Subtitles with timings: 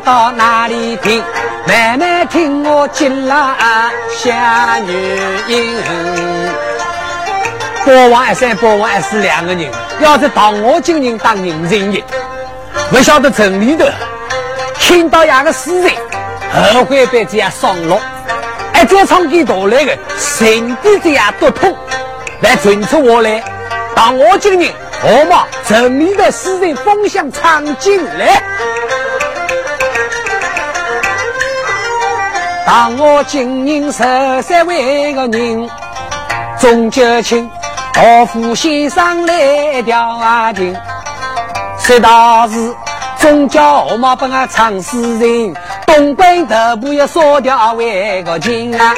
[0.00, 1.22] 到哪里听？
[1.66, 3.36] 慢慢听我进来
[4.16, 5.74] 下女音。
[7.84, 9.70] 国王一三，国王一四两个人，
[10.00, 12.02] 要是当我今人当人情的，
[12.90, 13.86] 不晓得城里头
[14.78, 15.92] 听到两个死人，
[16.72, 18.00] 后悔被这样伤了，
[18.72, 21.76] 哎，这唱给到来的，身体这样都痛，
[22.40, 23.42] 来传出我来，
[23.94, 24.70] 当我今人。
[25.02, 28.42] 我嘛，城里的诗人风向唱进来。
[32.70, 35.68] 当我今年十三位个人，
[36.60, 37.50] 中九卿
[37.96, 40.22] 老夫先生来调
[40.54, 40.76] 情，
[41.80, 42.72] 说大事
[43.18, 45.52] 总叫我嘛帮我唱诗人，
[45.84, 48.94] 东北头部要烧掉为个情啊！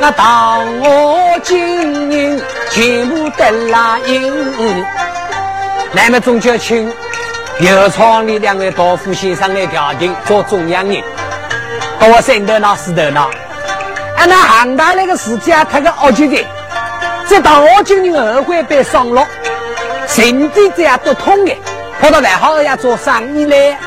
[0.00, 4.84] 那当我今年全部得拉音。
[5.92, 6.92] 那么钟九卿
[7.60, 11.00] 又创立两位道夫先生来调停，做中央人，
[12.10, 13.28] 到山头那石头那，
[14.16, 16.44] 俺那杭大那个事情啊，他个恶极的，
[17.28, 19.24] 这当我今年后悔被上了，
[20.08, 21.56] 身体这样都痛的，
[22.00, 23.78] 跑到外行要做生意来，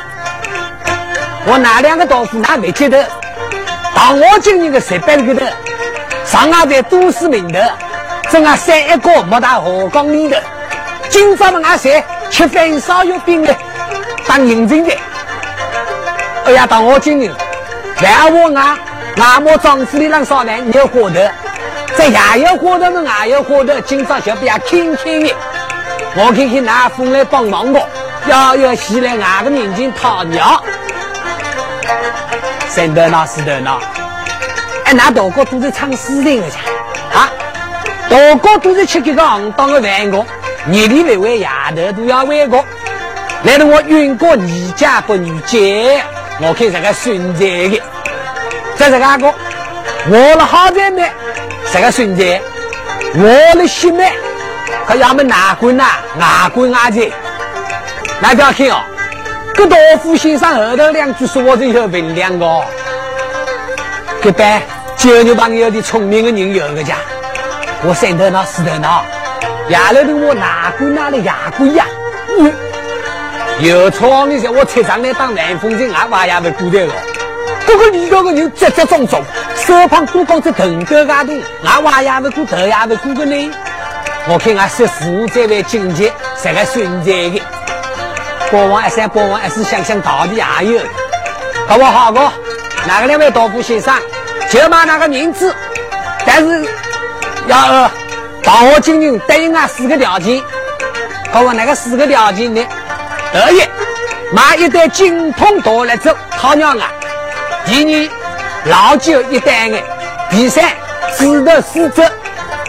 [1.46, 3.06] 我拿两个豆腐，拿没记得，
[3.94, 5.46] 当我今年的十八个头，
[6.26, 7.60] 上岸在都市名头，
[8.32, 10.38] 正啊三一个莫大河江里头。
[11.10, 13.56] 今朝么俺谁吃饭烧月饼的，
[14.26, 14.94] 当认真的。
[16.46, 17.32] 哎呀，当我今年，
[18.02, 18.78] 万我俺
[19.18, 21.32] 俺莫丈夫里让烧饭，你要活的，
[21.98, 23.26] 这也要活的么？
[23.26, 23.80] 也要活的。
[23.82, 25.34] 今朝小不要轻轻的，
[26.16, 27.88] 我看看哪风来帮忙我，
[28.28, 30.62] 要要洗来俺的面前讨尿。
[32.68, 33.80] 三得那四得那，
[34.84, 36.58] 哎，那大哥都是唱诗人的家
[37.14, 37.32] 啊，
[38.10, 40.26] 大哥都是吃这个行当的饭个。
[40.68, 42.66] 你里为为丫头都要为过，
[43.44, 46.04] 来得我云过你家不女结，
[46.42, 47.82] 我看这个孙子的，
[48.76, 49.34] 在这个个，
[50.10, 51.04] 我了好在呢，
[51.72, 52.40] 这个孙子，
[53.16, 54.04] 我了心呢，
[54.86, 55.86] 可要么哪管呐，
[56.18, 57.10] 哪管哪子，
[58.20, 58.82] 那不要听哦，
[59.56, 62.46] 个道夫先生后头两句说话是有分量的，
[64.22, 64.62] 这般
[64.98, 66.96] 交女朋友的聪明的人有个家，
[67.84, 69.06] 我三头脑四头脑。
[69.70, 71.86] 牙头的我哪管哪里牙鬼呀？
[73.60, 76.94] 有创的时候，我车上来当南风镇，俺娃也不顾得了。
[77.66, 79.24] 这个里头的人节节种种，
[79.56, 83.52] 手旁多光这藤根阿东，俺娃也不顾头也不顾个呢。
[84.28, 86.12] 我看俺十四这位境界
[86.42, 87.42] 是个存在的。
[88.52, 90.82] 国王一三，国王一四，想想到底也有。
[91.68, 92.20] 好不好个？
[92.88, 93.96] 哪个两位道夫先生
[94.50, 95.56] 就骂那个名字，
[96.26, 96.66] 但是
[97.48, 97.90] 要。
[98.44, 100.40] 当我今年答应俺四个条件，
[101.34, 102.64] 告诉那个四个条件呢？
[103.36, 103.62] 第一，
[104.32, 106.88] 买一袋金桶倒来走，讨鸟啊；
[107.66, 108.10] 第二，
[108.64, 109.84] 老酒一袋哎；
[110.32, 110.64] 第三，
[111.18, 112.06] 纸头四折；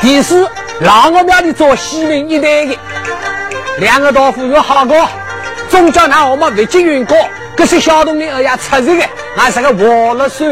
[0.01, 0.45] 第四，
[0.81, 2.77] 老我庙里做西饼一袋的。
[3.79, 5.09] 两个豆腐有好过，
[5.69, 7.17] 总叫那我们不经运过，
[7.57, 9.05] 这些小东西哎呀，出这个，
[9.37, 10.51] 俺是个活了算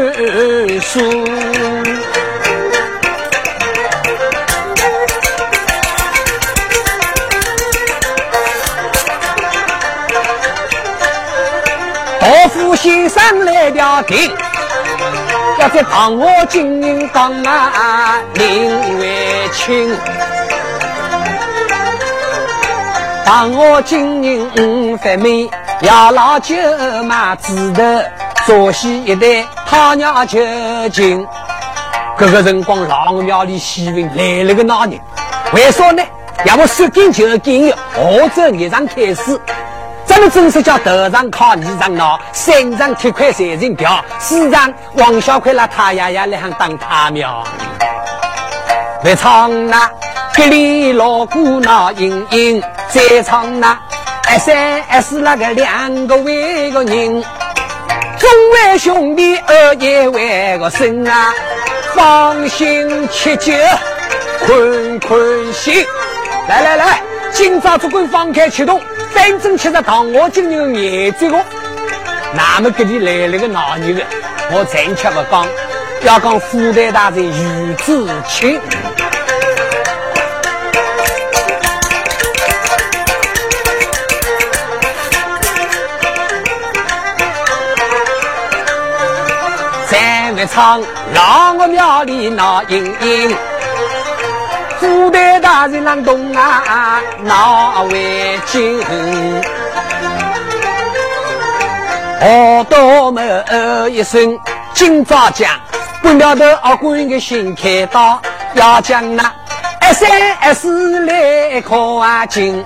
[0.79, 1.01] 数。
[12.85, 14.31] 先生来调停，
[15.59, 19.91] 要在当我今人当啊林为亲，
[23.25, 25.49] 当我今人五分美，
[25.81, 26.55] 要老酒
[27.07, 27.81] 嘛子头，
[28.45, 30.39] 做戏一代他娘就
[30.89, 31.25] 近。
[32.19, 34.99] 这个辰光老庙里戏文来了个哪人？
[35.53, 36.03] 为啥呢？
[36.45, 39.41] 要么说紧就紧的，或者一场开始。
[40.15, 47.43] 咱们正式叫头上靠二上脑，三上铁块三人票，四上王小块拉他爷爷来喊当他庙。
[49.03, 49.91] 来唱那
[50.33, 53.77] 格里锣鼓闹盈盈，再唱那
[54.29, 57.21] 二三二四那个两个为个人，
[58.17, 61.33] 众位兄弟二爷为个生啊，
[61.93, 63.51] 放心吃酒，
[64.47, 65.19] 宽宽
[65.51, 65.85] 心。
[66.47, 67.01] 来来来，
[67.33, 68.79] 今朝这棍放开启动。
[69.15, 71.41] 反正吃着当我今年的眼这个，
[72.33, 74.03] 那么给你来了个闹女的，
[74.51, 75.47] 我暂且不讲，
[76.03, 78.61] 要讲富代大人于子清。
[89.87, 90.83] 三月场，
[91.13, 93.54] 让我庙里闹盈盈。
[94.79, 98.81] 古代大人郎东啊，闹为惊。
[102.19, 103.21] 好多么
[103.89, 104.37] 一声，
[104.73, 105.51] 今朝讲，
[106.01, 107.55] 不晓得阿官的心。
[107.55, 108.19] 开刀，
[108.53, 109.23] 要将那
[109.81, 110.09] 一三
[110.49, 112.63] 一四来考啊进。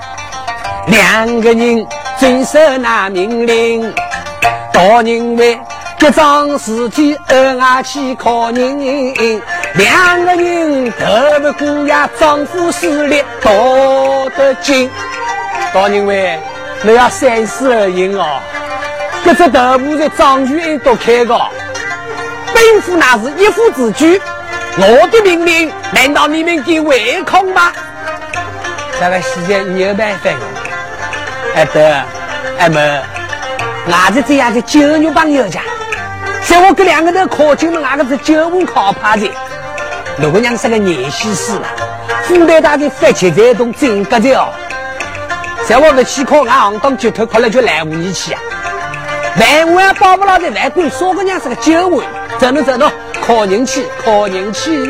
[0.87, 1.85] 两个人
[2.17, 3.93] 遵守那命令，
[4.71, 5.59] 大人为。
[5.97, 8.79] 这桩事体二外去考人，
[9.75, 11.05] 两个人斗
[11.41, 13.51] 不过呀，丈夫势力道
[14.37, 14.89] 得紧。
[15.73, 16.39] 大人喂，
[16.81, 18.41] 你要三思而行哦。
[19.23, 21.39] 这只头部在张举恩都开的，
[22.53, 24.21] 本府那是一夫之主，
[24.77, 27.71] 我的命令难道你们给违抗吗？
[28.99, 30.29] 这个时间你有办法？
[31.55, 32.03] 哎得，
[32.57, 32.79] 哎么，
[33.91, 35.61] 俺是这样的酒肉朋友家。
[36.45, 39.31] 在我这两个人考进了，那个是九五考趴的。
[40.21, 41.61] 陆姑娘是个年西施了，
[42.23, 44.49] 富代大的发起在动真格的哦。
[45.65, 48.41] 在我不去考，俺行当脚头考了就来五年去啊。
[49.39, 52.03] 万万保不牢的万贵，说姑娘是个九位，
[52.37, 52.91] 走了走了，
[53.25, 54.85] 考人去，考人去。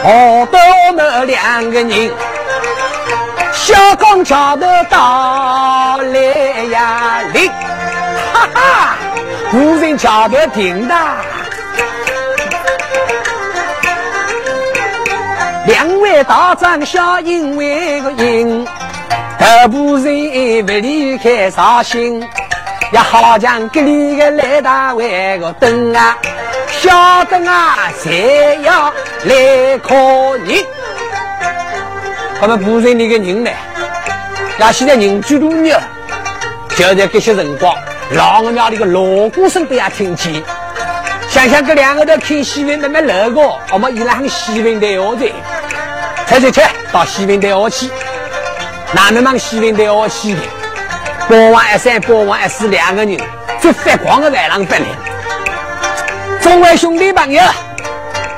[0.00, 0.58] 好多
[0.96, 2.10] 那两个人，
[3.68, 6.18] 小钢桥头到来
[6.72, 7.48] 呀，哩，
[8.32, 8.96] 哈哈，
[9.52, 10.94] 无人桥头停的。
[15.66, 18.66] 两位大长小因为个因，
[19.38, 22.26] 头部人不离开绍兴，
[22.90, 26.16] 也好像这里个来大为个灯啊。
[26.70, 28.90] 晓得啊，谁要
[29.24, 29.94] 来考
[30.46, 30.64] 你？
[32.40, 33.50] 他们部队里的人呢？
[34.58, 35.70] 要现在人居多呢，
[36.76, 37.74] 就在这些辰光，
[38.12, 40.42] 老我庙里的锣鼓声都要听见。
[41.28, 43.40] 想想这两个都看戏文那么乐个，
[43.72, 45.32] 我们伊拉很西文的学的，
[46.28, 46.60] 去去去，
[46.92, 47.92] 到戏文的学去。
[48.92, 50.40] 哪能忙西文的学去的？
[51.28, 53.18] 八王一三，八王一四两个人，
[53.60, 54.80] 这发光的外浪不来。
[56.40, 57.42] 众位兄弟朋友，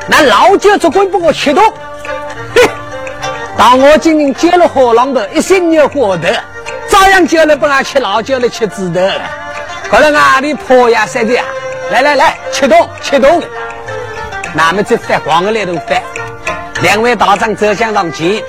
[0.09, 1.63] 那老酒足管不我吃多，
[3.61, 6.27] 当我今年接了火龙头，一心有火头，
[6.89, 9.01] 照样叫了不俺吃老酒来，吃猪头。
[9.91, 11.45] 可能哪里破呀塞的呀？
[11.91, 13.43] 来来来，吃动吃动。
[14.55, 15.95] 那么这发光的来头发，
[16.81, 18.43] 两位道长走向上前，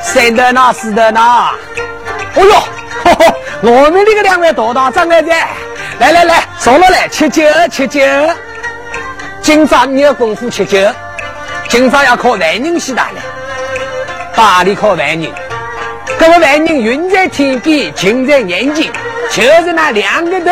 [0.00, 1.50] 三的那四的那，
[2.36, 2.62] 哦哟，
[3.70, 5.30] 我们这个两位大道长来的。
[5.98, 8.00] 来来来，坐了来吃酒吃酒。
[9.42, 10.78] 今朝你有功夫吃酒，
[11.68, 13.20] 今朝要靠万人西大了。
[14.40, 15.30] 大里靠万人，
[16.18, 18.90] 这个万人云在天边，情在眼睛，
[19.30, 20.50] 就是那两个头，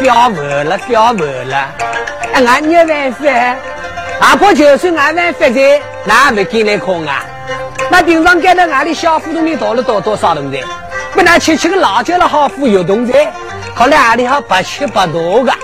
[0.00, 1.68] 表完了表完了。
[2.32, 3.56] 哎，俺没办法，
[4.18, 7.24] 阿婆就算俺办法在，那没给来空啊。
[7.88, 10.58] 那平常干到俺的小胡同里倒了倒多少人在？
[11.12, 13.32] 不那吃吃个辣椒了，好富有动在。
[13.76, 15.54] 好两里好不吃不多的，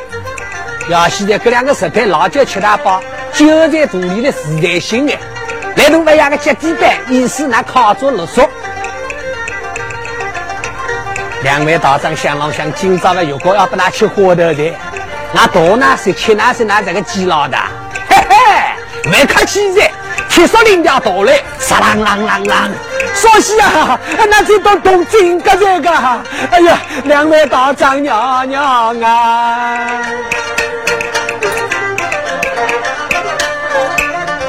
[0.88, 5.14] 要现在这两个食品，辣椒七大包，就在肚里的时代性的，
[5.76, 8.48] 来头还养个脚底板，意思那烤着了熟。
[11.42, 14.74] 两位道长想老想，今朝的如果要不拿吃火头的，
[15.32, 17.58] 那多那是吃那是拿这个鸡老的，
[18.08, 19.90] 嘿嘿，没客气噻。
[20.30, 22.70] 铁砂零条到来，沙啷啷啷啷，
[23.14, 25.90] 说起啊，那这都动真个这个，
[26.50, 30.00] 哎呀，两位大丈娘娘啊，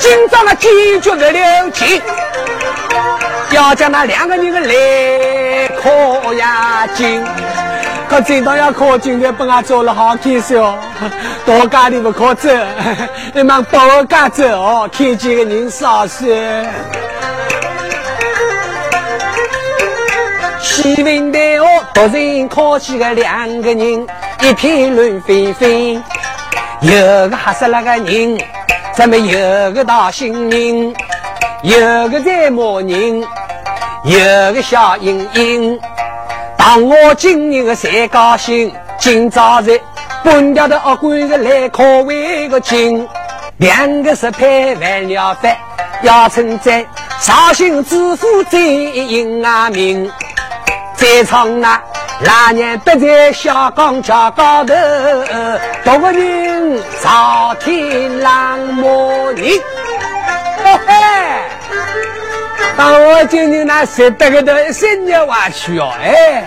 [0.05, 0.69] 今朝那坚
[1.01, 1.99] 决不留情，
[3.49, 7.25] 要将那两个人的来考押金。
[8.07, 10.77] 可真当要考进的，把我做了好开心哦！
[11.43, 12.51] 大家里不可走，
[13.33, 16.69] 你们到家走哦，看见个人少些。
[20.61, 21.59] 西门大学
[21.95, 24.07] 突然考起个两个人，
[24.41, 26.03] 一片乱纷纷。
[26.81, 26.91] 有
[27.27, 28.37] 个吓死那个人，
[28.95, 30.95] 怎么有个大新人？
[31.63, 33.21] 有个在骂人，
[34.05, 35.77] 有个笑盈盈。
[36.57, 39.81] 当我今日个才高兴，今朝日
[40.23, 43.05] 本家的二官人来考为个金，
[43.57, 45.57] 两个是配完了饭，
[46.01, 46.85] 要称赞
[47.19, 50.09] 绍兴知府最英啊名，
[50.95, 51.81] 在场那
[52.21, 54.73] 那年不在小岗桥高头，
[55.83, 59.45] 多个人朝天浪莫人，
[60.63, 60.93] 嘿嘿。
[62.77, 66.43] 当我今年那十得个的新年娃去哦，哎，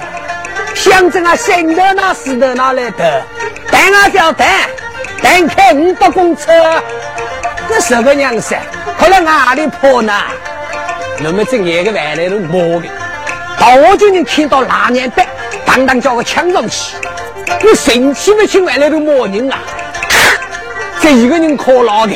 [0.74, 3.22] 乡镇啊，新头那死头那来的，
[3.70, 4.48] 单啊叫单，
[5.22, 6.52] 单开五百公车，
[7.68, 8.58] 这十个娘噻，
[8.98, 10.12] 可能哪里跑呢？
[11.20, 12.88] 那么这眼个外来都摸的，
[13.60, 15.26] 到我今年看到那年白，
[15.68, 16.96] 当当叫我抢上去，
[17.62, 19.58] 你神气不清外来都摸人啊？
[20.98, 22.14] 这一个人可老的，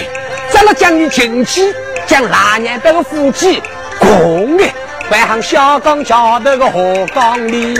[0.50, 1.70] 咱了将你进去，
[2.06, 3.62] 将那年白个夫妻。
[4.00, 4.64] 公的，
[5.10, 7.76] 外行小岗桥头个河缸里，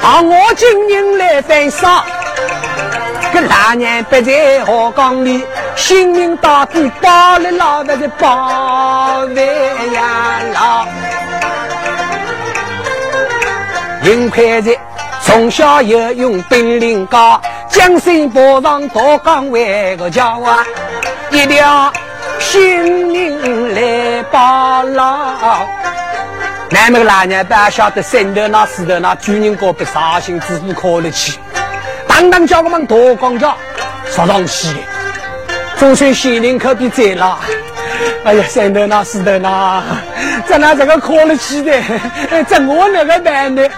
[0.00, 0.22] 啊！
[0.22, 2.04] 我今年来翻沙，
[3.32, 9.46] 个大年不在河缸里，性命到底保了老的保卫
[9.92, 10.86] 呀老。
[14.02, 14.76] 林快才
[15.22, 20.64] 从小游泳本领高，江山坡上多岗位个叫啊，
[21.30, 21.92] 一条
[22.38, 25.66] 性命来保牢。
[26.68, 31.38] 那么个老娘不晓得山头那石头那主人高被绍兴知府考了去，
[32.12, 33.56] 当当叫我们多岗桥
[34.10, 34.68] 说上去，
[35.76, 37.38] 总算县令可比在了。
[38.24, 39.82] 哎呀，山头那石头那，
[40.46, 41.72] 在那这个考了去的，
[42.46, 43.68] 在我那个办的。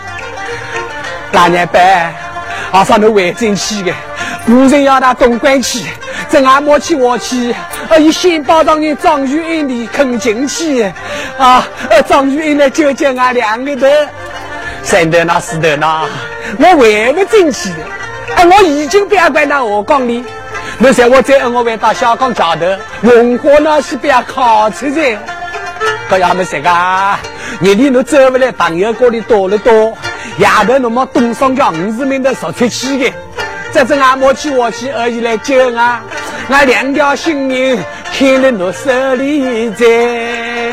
[1.30, 2.12] 那年班，
[2.72, 3.92] 啊上头外进去的，
[4.44, 5.84] 古人要他东关去，
[6.28, 7.52] 正俺摸起我去，
[7.88, 10.82] 啊以先包上人张玉英的坑进去，
[11.38, 13.86] 啊呃张玉英呢就叫俺两个头，
[14.82, 16.02] 三头那四头那，
[16.58, 17.76] 我回不进去的，
[18.36, 20.24] 啊我已经不要管那河缸里，
[20.78, 22.66] 那时我再我回到小港桥头，
[23.02, 25.18] 文化那是不要考出来，
[26.08, 26.70] 可要么说个，
[27.60, 29.96] 你里头走不来，朋友过里多了多。
[30.38, 33.12] 夜头那么东上叫五十名的说出去的，
[33.72, 36.00] 这是俺莫去我去而已来救俺，
[36.48, 37.78] 俺两条性命
[38.12, 40.63] 看在我手里在。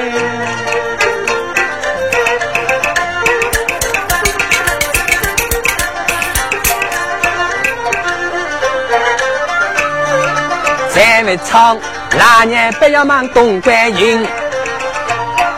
[11.22, 11.78] 在外唱，
[12.18, 14.26] 那年不要忙东关营，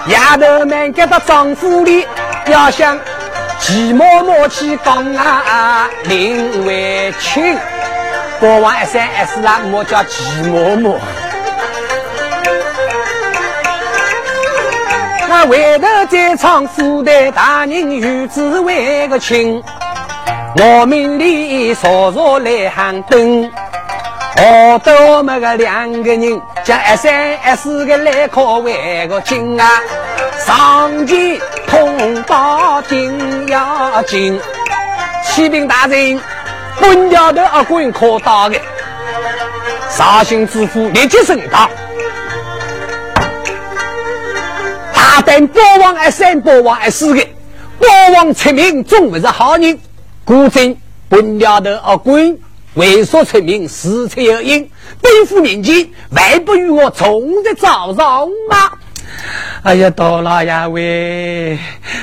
[0.08, 2.05] 夜头们给到丈夫里
[2.48, 3.00] 要想。
[3.60, 7.58] 骑马马起讲啊，领为亲，
[8.41, 10.89] 国王一三一四啦，莫叫骑马马。
[15.29, 19.63] 我回头再唱古代大人与子为个亲，
[20.58, 23.50] 我命里朝朝来喊灯，
[24.43, 29.81] 好多我们个两个人，将一三一四个来考为个亲啊，
[30.45, 31.39] 上前。
[31.65, 34.38] 通报定要紧，
[35.25, 36.19] 启禀大人，
[36.79, 38.59] 本条的二官可到的，
[39.89, 41.69] 绍兴知府立即升到。
[44.93, 47.25] 大胆包王二三，包王二四个，
[47.79, 49.79] 国王出名总不是好人，
[50.25, 52.38] 古今本条的二官
[52.75, 54.70] 为所出名，事出有因，
[55.01, 58.72] 背负年纪，还不与我从的早上吗？
[59.62, 61.60] 哎呀，到了呀喂！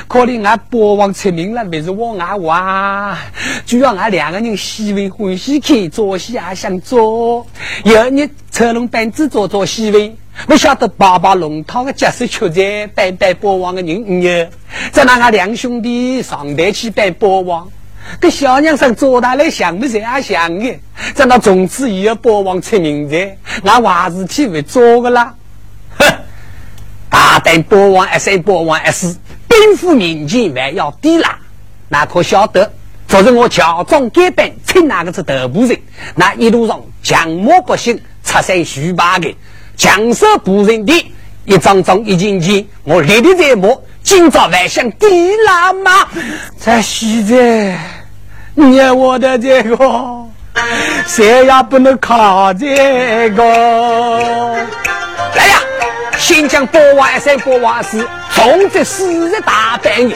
[0.07, 3.17] 可怜俺国王出名了，不是我俺娃，
[3.65, 7.45] 就要俺两个人喜闻欢喜看，做戏也想做。
[7.83, 10.15] 有日车龙班子做做戏闻，
[10.47, 14.47] 不晓得爸爸龙套的结束出在拜拜国王的人有，
[14.91, 17.69] 再拿俺两兄弟上台去拜国王，
[18.19, 20.79] 跟小娘生做大来想不想也想的，
[21.13, 25.33] 在那从此以后国王出名在，俺娃事体会做个啦。
[25.97, 26.05] 哼
[27.09, 29.17] 大胆国王一三，国王一四，
[29.47, 31.37] 兵符民间还要低啦。
[31.89, 32.71] 那可晓得？
[33.07, 35.77] 昨日我乔装改扮，请那个是头部人，
[36.15, 39.35] 那一路上强魔不兴，出身虚霸的，
[39.75, 40.93] 强手不人的，
[41.45, 43.83] 一张张一件件，我历历在目。
[44.11, 46.05] 今朝还想低啦吗？
[46.59, 47.79] 在现在，
[48.53, 49.77] 你我的这个，
[51.07, 53.45] 谁也不能靠这个。
[55.33, 55.61] 来呀！
[56.17, 60.13] 先将国王一三国王四重在四日大半夜，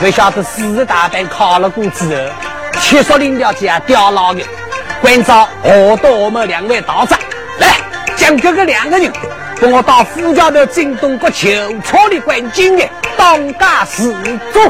[0.00, 4.42] 没晓得四日大半考了过之后，七十领条街掉老的，
[5.00, 7.16] 关照何多我们两位道长
[7.60, 7.76] 来，
[8.16, 9.12] 将这个两个人，
[9.58, 11.48] 跟我到副家的京东国求
[11.82, 14.12] 草的关进的当家始
[14.52, 14.60] 祖。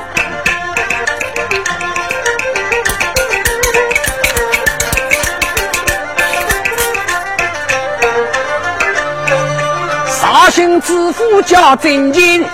[10.08, 12.44] 绍兴知府叫郑经，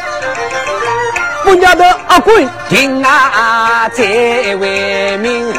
[1.44, 5.52] 不家的阿贵听啊在为民。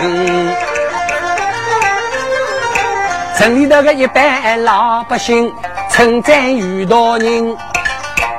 [3.37, 5.51] 城里头个一般老百姓
[5.93, 7.55] 称赞有道人，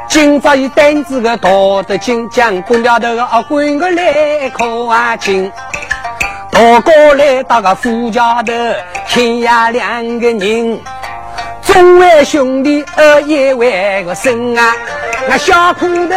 [0.09, 5.53] 今朝有担子个道德经，将公了头个阿官个来考啊经，
[6.51, 8.53] 大哥来到个夫家头，
[9.07, 10.81] 亲呀两个人，
[11.63, 14.75] 众位兄弟二一为个生啊，
[15.29, 16.17] 那小苦头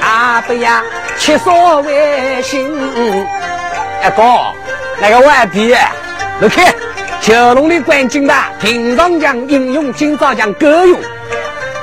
[0.00, 0.82] 还不呀，
[1.16, 2.68] 七少为心。
[4.02, 4.22] 阿哥，
[5.00, 5.76] 那个外地，
[6.40, 6.74] 你看。
[7.22, 11.00] 九龙的关景大，平常讲英勇，今朝讲够用。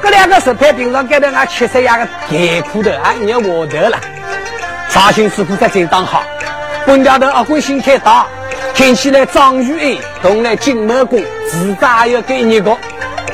[0.03, 3.98] 这两个石牌平常给的俺七十样个干苦的，俺也我头了。
[4.89, 6.23] 绍兴师傅在这当好，
[6.86, 8.28] 本家的阿贵心太大，
[8.73, 12.75] 听起来张玉英同来金门宫，自家要给你个。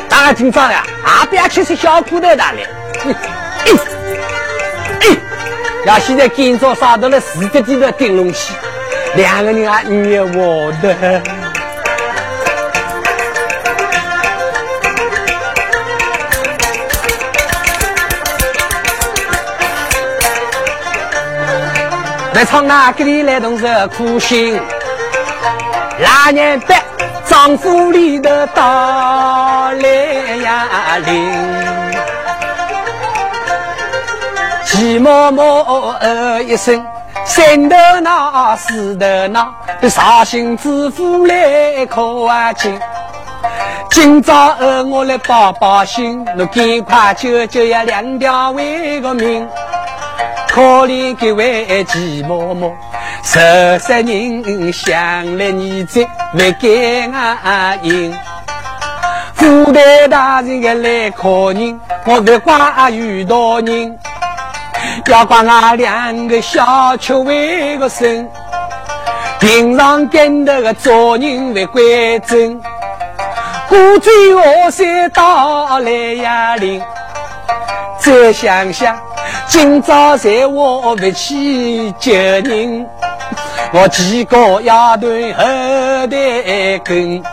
[0.08, 2.60] 当然今朝呀，阿不要七十小苦头打来。
[5.88, 8.54] 要现在今朝杀到了四个地的顶龙溪，
[9.16, 11.45] 两个人啊，你我的。
[22.36, 24.60] 在唱那给你来同是苦心，
[25.98, 26.76] 那年的
[27.26, 29.88] 丈夫里的到来
[30.44, 30.68] 呀
[31.06, 31.32] 临，
[34.66, 36.86] 寂寞寞哦一声，
[37.24, 39.56] 三头闹四头闹，
[39.90, 42.78] 绍兴知府来考啊亲，
[43.90, 49.48] 今朝呃我来报报信，侬赶快救救呀两条为个命。
[50.56, 52.72] 可怜这位季嬷嬷，
[53.22, 58.18] 十三人想来你这没给俺应。
[59.38, 64.00] 古代大人个来考人，我不怪遇到人，
[65.08, 68.26] 要怪俺两个小丑为个生。
[69.42, 72.62] 平常跟那个做人不规正，
[73.68, 76.82] 古最恶山到来呀临，
[78.00, 78.98] 再想想。
[79.48, 82.88] 今朝在我不去救人，
[83.72, 87.24] 我几个丫头后台跟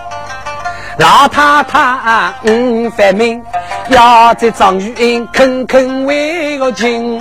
[0.98, 3.42] 老太太嗯发明，
[3.88, 7.20] 要在张玉英坑坑为个情，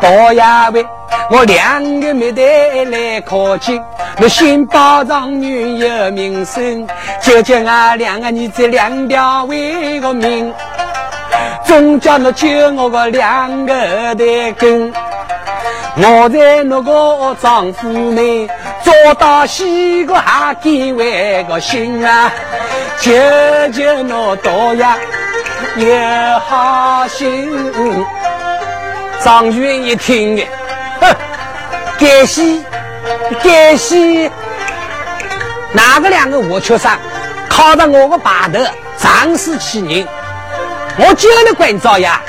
[0.00, 0.86] 到呀喂，
[1.30, 3.80] 我两个没得来靠近，
[4.22, 6.86] 我先保张女有名声，
[7.20, 10.52] 就叫俺两个儿子两条为个命。
[11.64, 13.74] 总叫你救我个两个
[14.16, 14.92] 的根，
[15.96, 18.48] 我在那个丈夫内
[18.82, 22.32] 做到西个还给为个心啊，
[23.00, 23.12] 求
[23.72, 24.96] 求我多呀
[25.76, 27.50] 也好心。
[29.22, 30.44] 张云一听的，
[31.00, 31.14] 哼，
[31.98, 32.42] 该死
[33.44, 33.96] 该死，
[35.72, 36.98] 哪个两个我缺上，
[37.48, 38.58] 靠着我个把头，
[38.98, 40.08] 仗势欺人。
[41.02, 42.20] 我救了关照呀，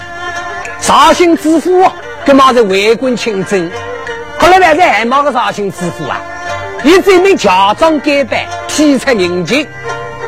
[0.79, 1.91] 绍兴知府
[2.23, 3.69] 跟嘛在围观清正，
[4.39, 6.21] 后来还是还冒个绍兴知府啊，
[6.81, 9.67] 一这名乔装改扮，体察民情，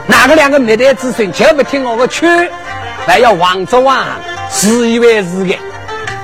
[0.07, 2.49] 哪个两个没代子孙就不听我的劝，
[3.07, 4.05] 还要王着王，
[4.49, 5.57] 自以为是的。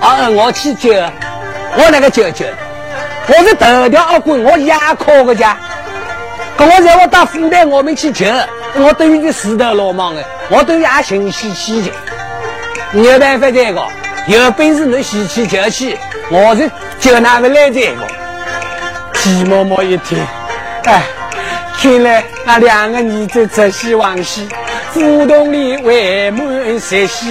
[0.02, 2.46] 啊，我去救，我那个救救，
[3.28, 5.56] 我是头条二棍，我压靠个家，
[6.58, 8.26] 跟我在我到府台我们去救，
[8.76, 11.92] 我等于是死头落忙的，我都要寻死去的。
[12.92, 13.88] 没有办法，这个
[14.28, 15.96] 有本事你喜气就去，
[16.32, 18.08] 我是就拿不来这个。
[19.14, 20.18] 季嬷嬷一听，
[20.86, 21.04] 哎，
[21.78, 24.50] 看来那两个儿子朝西往西，
[24.92, 27.28] 胡同里围满谁喜。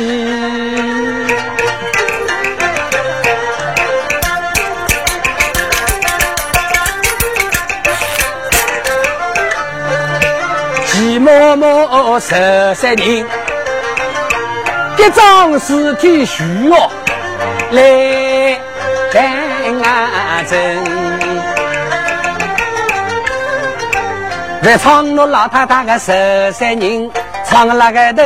[10.93, 13.38] 季嬷嬷十三人。
[14.99, 16.91] 一张尸体虚哦，
[17.71, 18.61] 来
[19.13, 19.25] 看
[19.83, 20.59] 啊真。
[24.61, 27.11] 在唱了老太太个十三人，
[27.47, 28.23] 唱那个都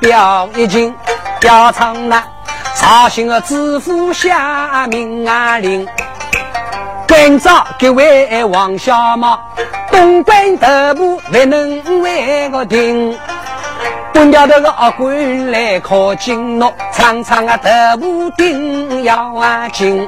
[0.00, 0.94] 表一情，
[1.40, 2.22] 要唱那
[2.74, 5.24] 绍兴的知府下命
[5.62, 5.88] 令，
[7.06, 9.40] 赶早给位王小毛，
[9.90, 13.18] 东关头部不能为个停。
[14.12, 20.06] 关掉这个恶鬼来靠近我，长长的头部顶要紧。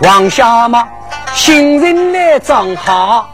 [0.00, 0.86] 王小马
[1.34, 3.28] 心情来正好，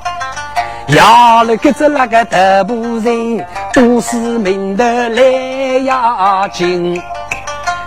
[0.89, 7.01] 要了跟着那个头部人，都是明头来要紧。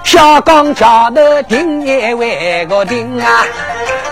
[0.04, 3.28] 小刚家的顶也为个顶啊，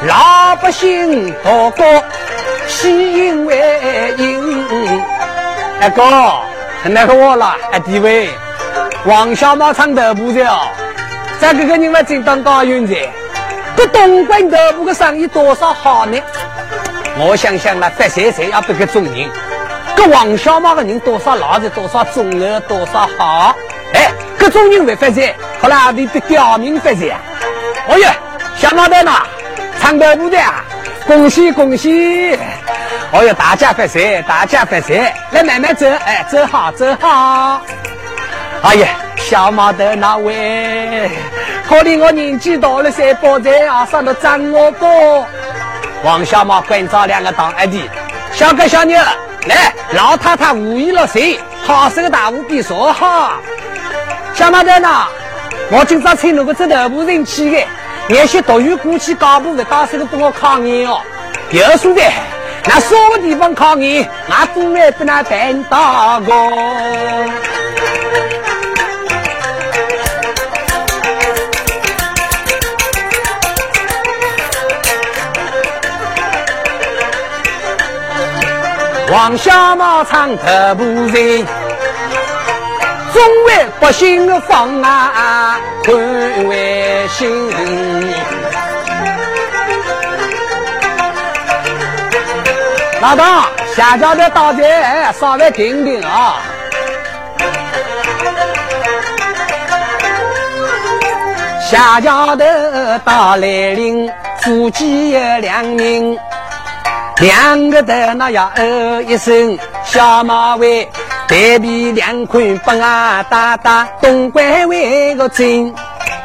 [0.07, 2.03] 老百姓多个
[2.67, 5.01] 喜迎为迎。
[5.79, 6.03] 哎哥，
[6.83, 8.27] 那个我了，哎弟位，
[9.05, 10.67] 王小毛唱的不少，
[11.39, 13.07] 这个人们真当高运在，
[13.75, 16.19] 这东关头部的生意多少好呢？
[17.19, 19.29] 我想想了，发财财要不个中人，
[19.95, 23.55] 这王小毛的人多少老实多少中了多少好，
[23.93, 25.35] 哎，各种人会发财。
[25.59, 27.15] 好啦，你的刁民发财！
[27.87, 28.09] 哦哟，
[28.57, 29.21] 小毛蛋呐，
[29.79, 30.63] 唱得不的啊，
[31.05, 32.35] 恭喜恭喜！
[33.13, 35.13] 哦哟，大家发财，大家发财！
[35.31, 37.61] 来慢慢走，哎，走好走好。
[38.63, 41.11] 哎呀，小毛的那位，
[41.67, 44.87] 可怜我年纪大了，才包财啊，上头长我哥。
[46.03, 47.83] 王小毛关照两个当阿弟，
[48.31, 48.97] 小哥小妞，
[49.45, 51.37] 来，老太太五一了谁？
[51.65, 53.33] 好生大无比说好。
[54.33, 55.05] 小毛蛋呐。
[55.69, 57.67] 我今朝请那个这头部人去的，
[58.07, 61.01] 那些独语过去干部的打算帮我抗议哦。
[61.51, 62.01] 有说的，
[62.65, 66.33] 那什么地方考验，俺都没不那办到过。
[79.11, 81.45] 王小马唱特步人。
[83.13, 85.93] 众位百姓的方啊，看
[86.47, 87.51] 为心。
[93.01, 94.63] 老大，下家的大姐
[95.19, 96.35] 稍微听听啊。
[101.67, 104.07] 下家的大来临，
[104.41, 106.15] 夫妻有两名，
[107.17, 110.87] 两个的那呀哦一声，小马尾。
[111.27, 115.73] 台币两块帮俺打打，东关为个真。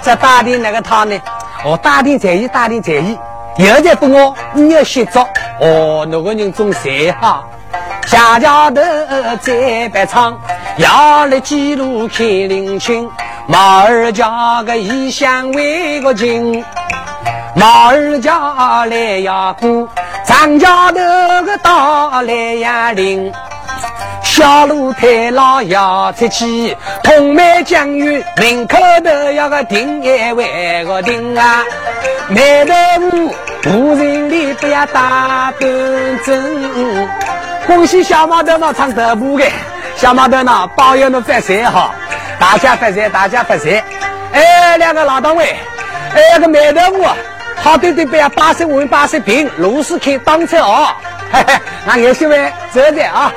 [0.03, 1.19] 这打的那个他呢？
[1.65, 3.17] 哦，打的在意，打的在意。
[3.59, 5.27] 又在不我，你要写着。
[5.61, 7.45] 哦，那个人总谁哈？
[8.07, 10.38] 下家的在白场，
[10.77, 13.11] 要来记录看林清。
[13.49, 16.64] 马儿家个异乡为个亲，
[17.55, 19.88] 马儿家来呀姑，
[20.25, 23.33] 张家的个大来呀林。
[24.37, 31.64] 小路太老要出去，通梅江鱼门口头要个停一位个停啊！
[32.29, 35.70] 梅头屋无人里不要打端
[36.22, 37.09] 正。
[37.66, 39.46] 恭喜小毛头呢唱德布的，
[39.96, 41.94] 小毛头呢保佑侬发财哈，
[42.38, 43.83] 大家发财，大家发财。
[44.33, 45.57] 哎，两个老党委，
[46.14, 47.07] 哎，个梅头屋
[47.55, 50.88] 好对对不要八十稳八十平，路是开当车哦。
[51.33, 51.55] 嘿嘿，
[51.87, 53.33] 那有些位走的啊。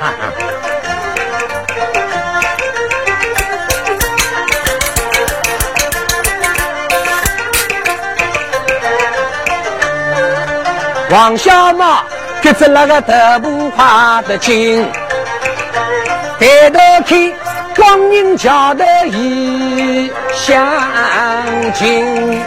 [11.10, 12.02] 王小马
[12.40, 14.86] 跟着那个头部画的紧，
[16.38, 17.32] 抬头看
[17.74, 20.64] 光阴桥的异乡
[21.74, 22.40] 近，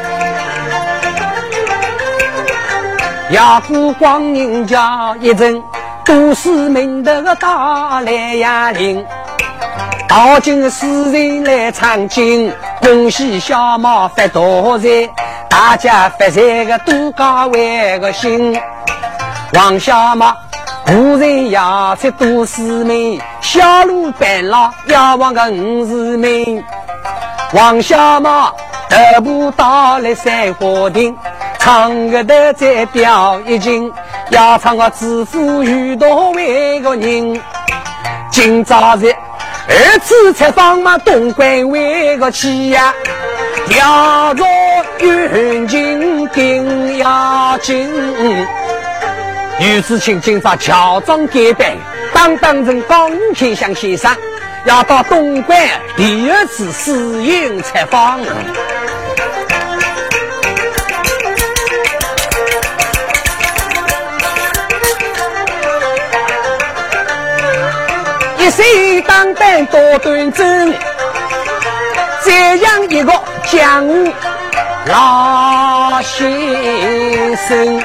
[3.31, 5.61] 要过光阴桥一阵，
[6.05, 9.05] 都市门头个大来呀铃，
[10.15, 14.39] 到今世人来唱经，恭喜小马发大
[14.77, 15.09] 财。
[15.49, 18.55] 大家发财个都高为个心，
[19.55, 20.37] 王小马
[20.87, 26.63] 无人要出都市门，小路半拉要往个五十门。
[27.53, 28.51] 王小马
[28.87, 31.17] 头部到了三花亭，
[31.57, 33.91] 唱个的再表一情，
[34.29, 37.41] 要唱个致富遇到为个人。
[38.29, 39.11] 今朝日
[39.67, 42.93] 二次采访嘛，东关为个妻呀。
[43.79, 44.45] 要做
[44.99, 47.89] 远近定要紧，
[49.59, 51.77] 于是请今朝乔装改扮，
[52.13, 54.13] 当当成高天祥先生，
[54.65, 55.57] 要到东莞
[55.95, 56.91] 第二次试
[57.23, 58.19] 营采访。
[68.43, 70.73] 一身当扮多端正，
[72.25, 73.13] 这样一个。
[73.45, 74.11] 江湖
[74.85, 77.79] 老先生，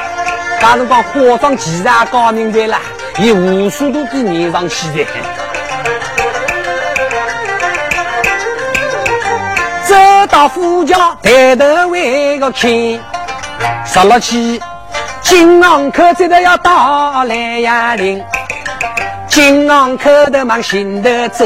[0.60, 2.80] 假如讲化妆技术高明的啦，
[3.18, 5.06] 以武术都比年上起的。
[10.26, 12.70] 到府家抬头为个看，
[13.86, 14.60] 十六起
[15.22, 18.22] 金昂口这头要到来呀林，
[19.38, 21.44] 金昂口的忙行得走，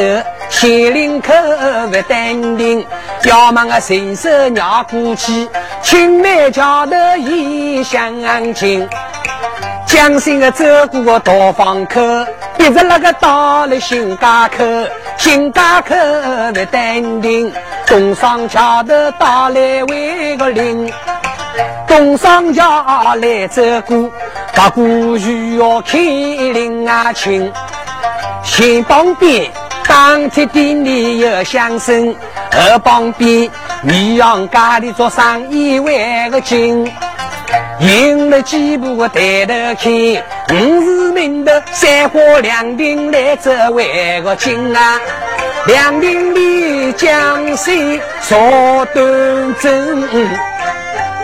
[0.49, 1.31] 县林口
[1.91, 2.87] 不淡定，
[3.25, 5.47] 要忙个伸手绕过去，
[5.83, 8.89] 青梅桥头已相亲。
[9.85, 12.01] 江心的走过个大方口，
[12.57, 14.27] 逼着那个到了新街
[14.57, 14.65] 口，
[15.19, 15.95] 新街口
[16.55, 17.53] 不淡定，
[17.87, 20.91] 东上桥头打来为个邻，
[21.87, 24.11] 东上桥来走过，
[24.55, 27.53] 把古需要看林啊亲，
[28.45, 29.51] 前旁边
[29.87, 32.15] 当天店里有相声，
[32.51, 33.49] 后旁边
[33.83, 36.91] 米阳家里做生意为个精。
[37.81, 39.93] 赢了几步抬头看，
[40.55, 45.01] 五是名的三花两锭来走为个亲啊！
[45.67, 48.37] 两锭里江水少
[48.95, 50.09] 端正，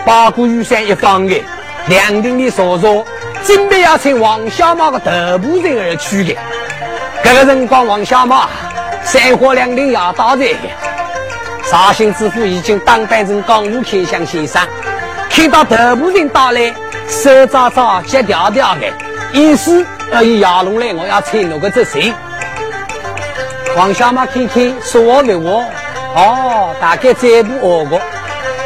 [0.05, 1.41] 八股雨伞一放开，
[1.87, 3.03] 两锭里少少，
[3.45, 6.35] 准备要请王小毛的头部人而去的。
[7.23, 8.47] 这个辰光，王小马
[9.03, 10.45] 三花两锭要到的，
[11.63, 14.61] 绍兴知府已经当班成港务天相先生。
[15.29, 16.73] 看到头部人到来，
[17.07, 18.87] 手抓抓，脚调调的，
[19.31, 22.11] 意思要以亚龙来，我要请那个这谁？
[23.75, 25.63] 王小马看看，说话没话，
[26.15, 28.01] 哦，大概这部学过。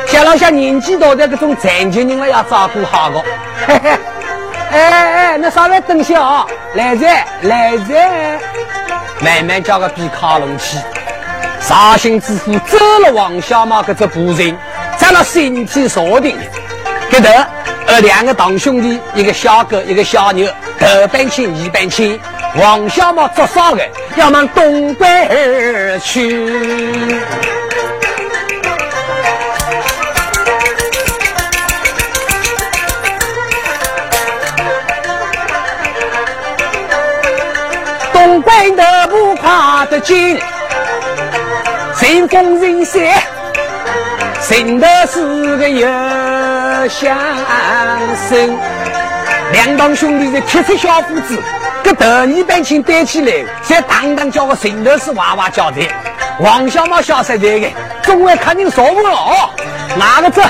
[0.08, 3.22] 想了想，年纪大的这种残疾人，我要照顾好个。
[3.68, 3.98] 嘿嘿，
[4.74, 8.40] 哎哎，那稍微等下啊，来在来在，
[9.20, 10.78] 慢慢叫个比卡隆去。
[11.62, 14.58] 绍兴知府走了王小马这部人。
[14.98, 16.36] 在那身体锁定，
[17.10, 17.30] 给头
[17.88, 20.48] 呃两个堂兄弟，一个小狗，一个小牛，
[20.80, 22.20] 头半亲，一半亲。
[22.56, 23.84] 王小毛做啥的？
[24.16, 26.48] 要往东关而去。
[38.64, 40.40] 东关的不跨得紧，
[42.00, 43.12] 人风人雪。
[44.48, 45.86] 真的是个有
[46.88, 47.18] 相
[48.30, 48.58] 声，
[49.52, 51.38] 两帮兄弟的铁齿小伙子，
[51.84, 55.82] 跟头二班亲带起来，在当当叫个神头是哇哇叫的。
[56.40, 57.70] 王小毛小实在的，
[58.02, 59.50] 总会看见说不了。
[59.98, 60.42] 哪个这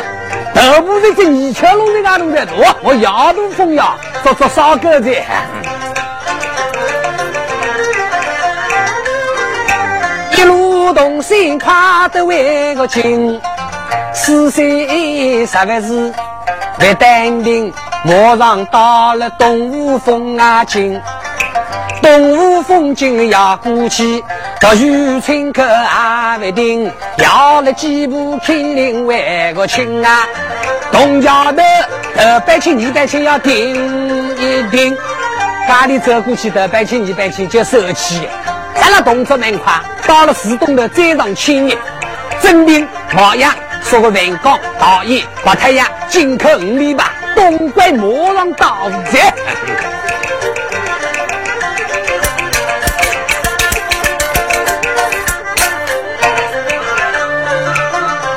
[0.53, 5.15] 头部是这泥鳅龙的那种在多，我摇都疯呀，做做烧狗子。
[10.83, 13.39] 一路动心，看得为个亲。
[14.13, 16.13] 四岁十个字
[16.77, 21.01] 别淡定，马上到了东吴风啊境，
[22.01, 24.21] 东吴风景要过去，
[24.59, 30.27] 到玉村口还不定，要了几步肯定为个亲啊！
[30.91, 31.61] 东桥头
[32.17, 33.55] 头百青二百青要停
[34.35, 34.97] 一停，
[35.65, 38.27] 家里走过去头百青二百青就收起，
[38.75, 39.73] 咱那动作蛮快，
[40.07, 41.77] 到了市东头再上青叶，
[42.41, 43.53] 镇定模样。
[43.83, 48.77] 说个文工导演把太阳进口五里吧，东关马上到
[49.11, 49.19] 这。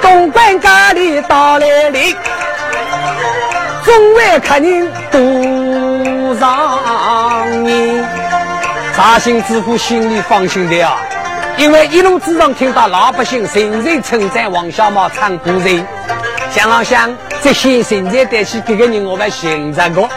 [0.03, 2.14] 东关家里到来临，
[3.85, 8.03] 中外客人多上你，
[8.96, 10.96] 绍兴知府心里放心的啊。
[11.59, 15.87] 因为一路之上听到老百姓人人称赞王小毛唱古人，
[16.50, 20.09] 想了想，这些现在带起这个人，我们寻着过。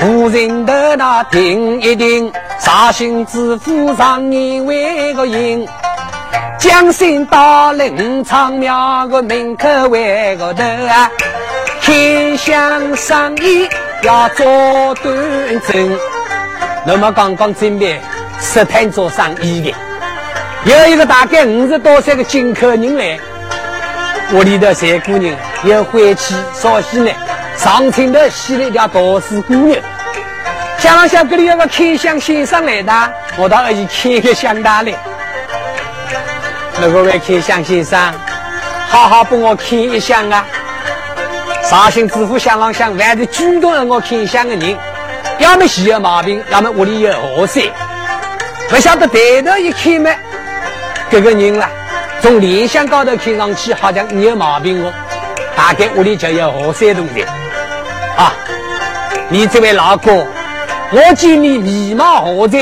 [0.00, 5.68] 古人的那听一听，绍兴知府上年为个赢，
[6.58, 11.10] 江心到了五常庙个门口为个头啊，
[11.90, 13.68] 开箱生意
[14.02, 14.46] 要做
[15.02, 15.98] 端正。
[16.86, 18.00] 那么刚刚准备
[18.40, 19.74] 试探做生意的，
[20.66, 23.18] 有一个大概五十多岁的进口人来，
[24.32, 27.10] 屋里的三姑娘有晦气，绍兴呢，
[27.56, 29.76] 上村的洗了一条大丝姑娘，
[30.78, 32.92] 想了想，这里有个开箱先生来的，
[33.36, 34.92] 我到要去开个箱大来。
[36.80, 37.98] 那个位开箱先生，
[38.88, 40.46] 好好帮我开一箱啊！
[41.62, 44.76] 绍兴知府想朗想，还是主动让我开箱的人。
[45.38, 47.62] 要么洗有毛病，要么屋里有河山，
[48.68, 50.10] 不晓得抬头一看嘛，
[51.10, 51.70] 这个人啦，
[52.20, 54.92] 从脸相高头看上去好像你有毛病哦，
[55.56, 57.22] 大概屋里就有河山东西
[58.16, 58.34] 啊。
[59.28, 60.26] 你这位老哥，
[60.90, 62.58] 我见你面貌何在？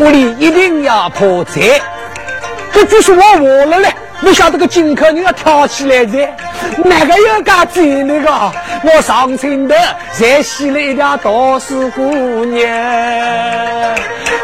[0.00, 1.80] 屋里一定要破财。
[2.72, 3.94] 这就是我活了嘞！
[4.20, 6.28] 不晓得个金口人要跳起来噻，
[6.84, 8.52] 哪个有敢追那个？
[8.84, 9.74] 我上村头
[10.12, 12.68] 才洗了一条大丝姑娘，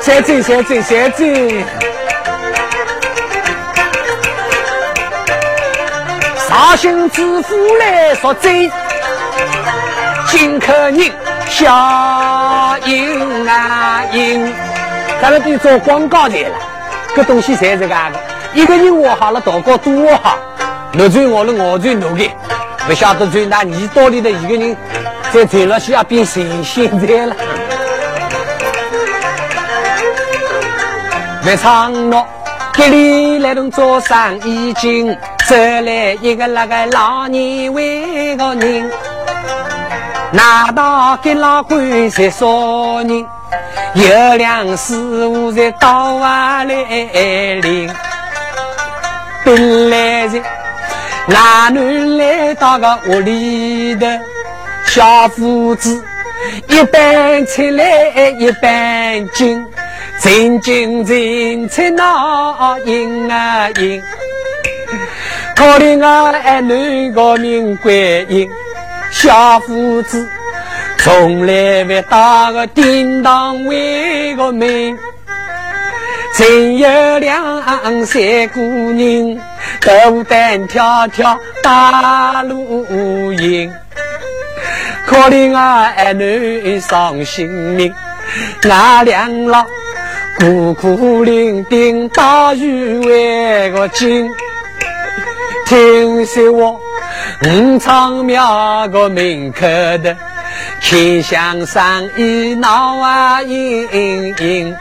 [0.01, 1.65] 再追再追再追，
[6.49, 8.71] 绍兴知府来说追，
[10.29, 11.11] 金口人
[11.49, 14.55] 小英啊英，
[15.21, 16.51] 咱们得做广告去了。
[17.17, 18.13] 这东西才是个的，
[18.55, 20.39] 一个人活好了，大家都活好。
[20.93, 22.31] 你赚我了，我赚你的，
[22.87, 24.77] 不晓得赚那你到底的一个人
[25.31, 27.37] 在赚了，需要变神仙在了。
[31.45, 32.27] 别唱了，
[32.73, 38.91] 这里来动做生意经，这来一个那个老年为个人，
[40.33, 43.27] 拿到给老官才说人。
[43.95, 46.75] 有两师傅在道外来
[47.63, 47.91] 临，
[49.45, 50.43] 本来是
[51.31, 54.07] 男女来到个屋里头，
[54.87, 56.03] 小伙子
[56.69, 59.63] 一半出来一半进，
[60.19, 64.03] 进进进出闹赢啊赢，
[65.55, 67.95] 可怜啊儿女个命关
[68.31, 68.49] 音，
[69.11, 70.27] 小伙子。
[70.97, 74.99] 从来未打个叮当为个名，
[76.35, 78.61] 真有两三姑
[78.93, 79.39] 娘，
[79.81, 82.85] 斗胆跳跳大路
[83.41, 83.73] 迎。
[85.07, 87.93] 可怜啊儿女伤心命，
[88.63, 89.65] 俺两老
[90.39, 94.31] 孤苦伶仃打鱼为个经。
[95.67, 96.81] 听说我
[97.45, 99.61] 五常庙个门口
[100.03, 100.17] 的。
[100.81, 104.77] 开箱生意闹啊盈盈，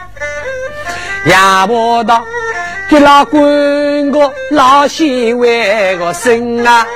[1.26, 2.24] 亚伯道
[2.88, 6.86] 给老官个老先为个生啊，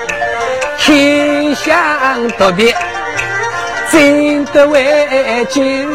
[0.79, 2.75] 开箱特别
[3.91, 5.87] 真得为精。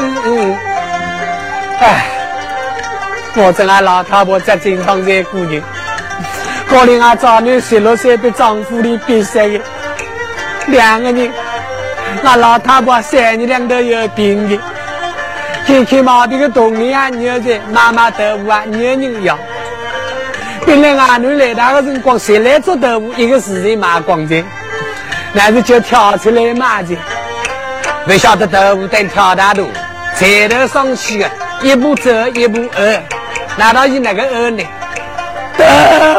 [1.79, 2.05] 哎，
[3.35, 5.59] 我这俺老太婆在正当在姑娘，
[6.69, 9.59] 可怜俺早年十六岁被丈夫的逼死的，
[10.67, 11.31] 两个人。
[12.23, 14.59] 那老太婆三年两头有病的，
[15.65, 19.37] 看看毛病个动物啊，牛在妈妈豆腐啊，牛人要。
[20.65, 23.13] 本来俺女来大个辰光，谁来做豆腐？
[23.15, 24.43] 一个时辰卖光的，
[25.31, 26.97] 那是就挑出来卖的。
[28.05, 29.67] 不晓得豆腐等挑大路，
[30.15, 31.29] 柴头上去的，
[31.61, 32.99] 一步走一步饿，
[33.55, 34.63] 难道是哪个饿呢？
[35.57, 35.65] 豆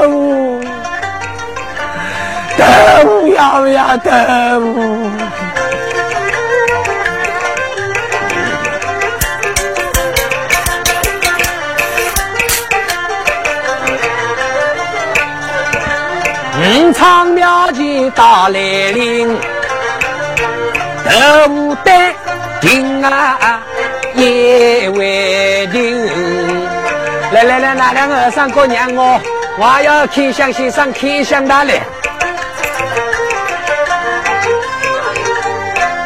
[0.08, 0.60] 腐，
[2.56, 2.64] 豆
[3.04, 4.10] 腐要不要豆
[4.60, 5.07] 腐？
[16.70, 18.60] 五场庙前到来
[18.92, 19.34] 临，
[21.02, 22.14] 斗胆
[22.60, 23.62] 定啊
[24.14, 26.06] 也为定。
[27.32, 29.18] 来来来，那两个和尚哥娘我，
[29.58, 31.80] 我要开箱先生开箱大来。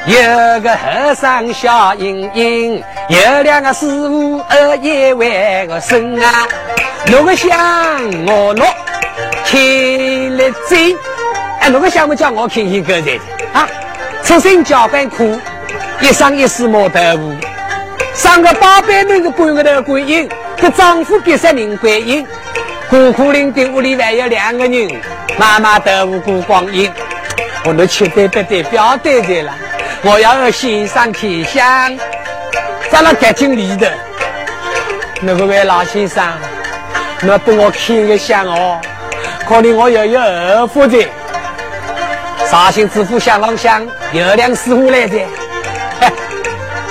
[0.07, 6.47] 有个和尚笑盈盈，有两个师傅二也为个生啊，
[7.07, 7.51] 弄个香
[8.29, 8.65] 我弄。
[9.45, 10.97] 听来追，
[11.61, 13.21] 哎，那个项目叫我听听歌的
[13.53, 13.69] 啊！
[14.25, 15.39] 出身交关苦，
[16.01, 17.35] 一生一世磨豆腐，
[18.15, 22.27] 生个八百名个半个头观音，这丈夫必杀名观音，
[22.89, 24.89] 孤苦伶仃屋里还有两个人，
[25.39, 26.91] 妈妈豆腐过光阴，
[27.65, 29.53] 我都七对八对不要对着了，
[30.03, 31.97] 我要和先生开箱，
[32.91, 33.87] 在那干净里头，
[35.21, 36.25] 那个位老先生，
[37.23, 38.81] 那帮我开个箱哦。
[39.49, 41.05] 可怜我又有二夫子，
[42.51, 45.27] 绍兴知府想方想有两师傅来噻。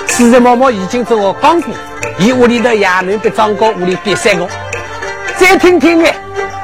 [0.08, 1.74] 实实某某已经做我讲过，
[2.18, 4.46] 伊屋里头衙门别张过，屋里别三个。
[5.38, 6.14] 再听听哎，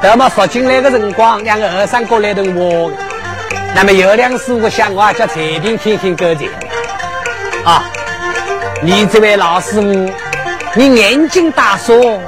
[0.01, 2.91] 那么说进来的辰光，两个和尚过来等我。
[3.75, 6.45] 那么有两师傅想我叫裁定听听歌子。
[7.65, 7.83] 啊，
[8.81, 10.11] 你这位老师傅，
[10.75, 12.21] 你眼睛大说，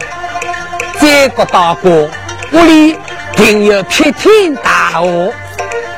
[1.00, 2.10] 这个大哥
[2.52, 2.98] 屋里。
[3.44, 5.34] 定有劈天大祸，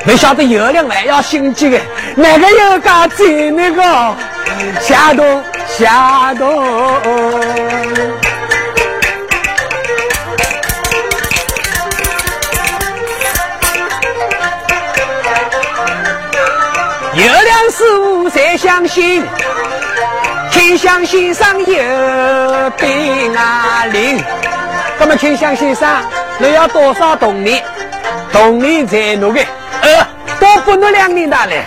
[0.06, 1.78] 没晓得有两还要心急的，
[2.16, 4.16] 哪个有家在那个
[4.80, 6.46] 下头下头？
[17.12, 19.22] 有两师傅才相信，
[20.50, 24.24] 天天香先生有病啊灵。
[24.98, 25.88] 那么天香先生，
[26.38, 27.60] 你要多少铜钿？
[28.32, 29.40] 铜钿在哪个？
[29.82, 30.06] 呃，
[30.40, 31.64] 多付你两年大来。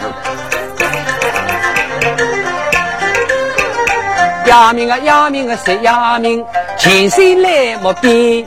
[4.45, 4.97] 要命啊！
[4.99, 5.57] 要命啊！
[5.65, 6.43] 谁要命！
[6.78, 8.45] 前生来莫变，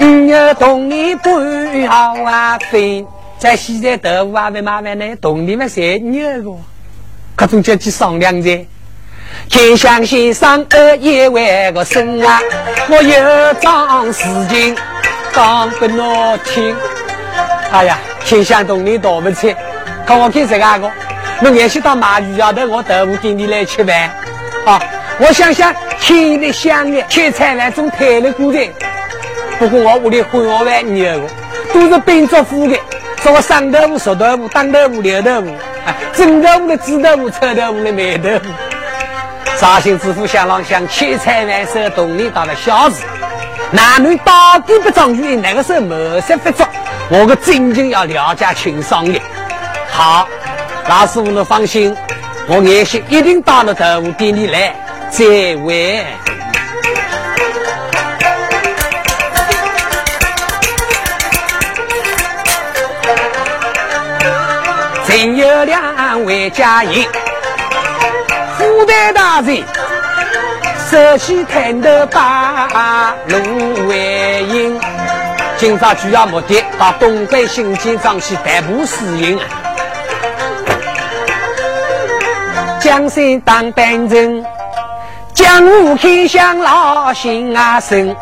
[0.00, 3.06] 五月铜钿半好啊分。
[3.38, 6.50] 在现在豆腐啊，在麻烦呢，铜钿嘛晒热个，
[7.34, 8.66] 各种叫去商量着。
[9.48, 12.40] 天香先生二一万个生啊，
[12.88, 14.76] 我有桩事情
[15.32, 15.98] 讲给你
[16.44, 16.74] 听。
[17.70, 19.54] 哎呀，天香冬你倒不吃，
[20.06, 20.90] 看我看这个个，
[21.42, 24.10] 我联系到马鱼丫头，我豆腐给你来吃饭
[24.64, 24.80] 啊。
[25.18, 28.68] 我想想，天的香的，吃菜饭中太了过的。
[29.58, 31.20] 不过我屋里混我饭女儿
[31.72, 32.76] 都是兵作夫的，
[33.22, 35.48] 做个生豆腐、熟豆腐、当豆腐、留豆腐，
[35.86, 38.50] 啊，蒸豆腐的、煮豆腐、臭豆腐的、霉豆腐。
[39.56, 43.04] 绍兴知府想啷想，切菜饭手动力到了小时，
[43.70, 46.66] 男女到底不装于那个时候谋杀发作，
[47.08, 49.18] 我的真情要了解清爽的。
[49.88, 50.28] 好，
[50.88, 51.96] 老师傅你放心，
[52.48, 54.74] 我眼心一定到了豆腐店里来。
[55.10, 56.04] 这位，
[65.06, 66.92] 真有两位佳人，
[68.84, 69.64] 富代大人，
[70.90, 74.78] 手起探头把路为营。
[75.56, 79.40] 今朝主要目的到东北新建庄去逮捕私营，
[82.78, 84.44] 江山当班人。
[85.32, 88.14] 江湖开向老心啊生，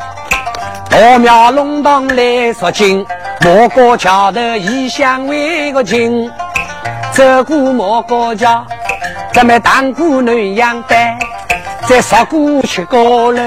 [0.88, 3.04] 大庙龙堂来说经，
[3.40, 6.30] 莫过桥头异乡为个情，
[7.10, 8.64] 走过莫过桥，
[9.34, 11.18] 咱们荡过南阳带，
[11.88, 13.40] 再说过七高楼，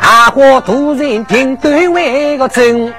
[0.00, 2.92] 阿花突然听断为个真，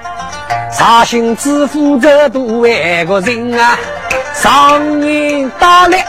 [0.70, 3.76] 绍兴知府这都外个人啊，
[4.32, 6.04] 上年打猎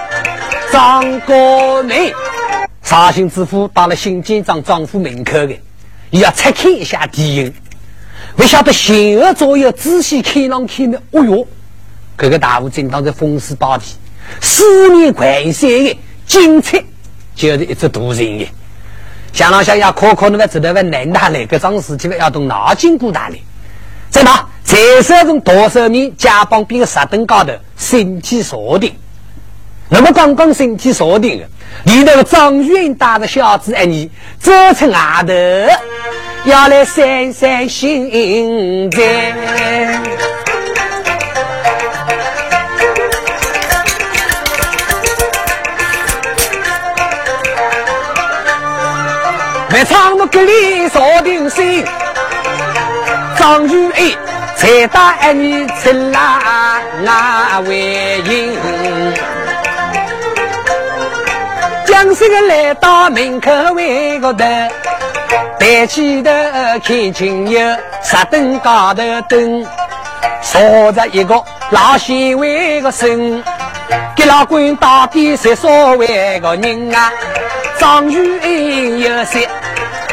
[0.71, 2.13] 张国美。
[2.84, 5.59] 绍兴知府到了新建庄庄府门口的，
[6.11, 7.53] 要拆看一下地形，
[8.36, 11.47] 不晓得前后左右仔细看上看呢，哦哟，
[12.15, 13.86] 这个大户正当在风势宝地，
[14.41, 16.84] 四面环山的精彩，
[17.36, 18.47] 就是一只大人的。
[19.32, 23.36] 想了想，要可可那个知道个难大来，这桩事情要动脑筋过大来。
[24.09, 24.45] 在哪？
[24.63, 28.93] 在手中多少名家帮兵的石墩高头，身体锁定。
[29.89, 31.45] 那么刚刚身体锁定的。
[31.86, 34.09] 里头张云大的小子，哎，你
[34.39, 35.34] 走出外头，
[36.45, 40.32] 要来散散心在。
[49.86, 51.84] 唱我格里锁定心，
[53.38, 54.11] 张云哎，
[54.55, 59.13] 才带哎你出来那为营。
[61.86, 64.45] 江西个来到门口外个头，
[65.59, 66.31] 抬起头
[66.84, 67.59] 看清有
[68.01, 69.65] 石墩高头灯，
[70.41, 73.43] 坐着一个老县尉个身，
[74.15, 77.11] 给老官到底是所谓个人啊？
[77.79, 79.49] 张玉英有些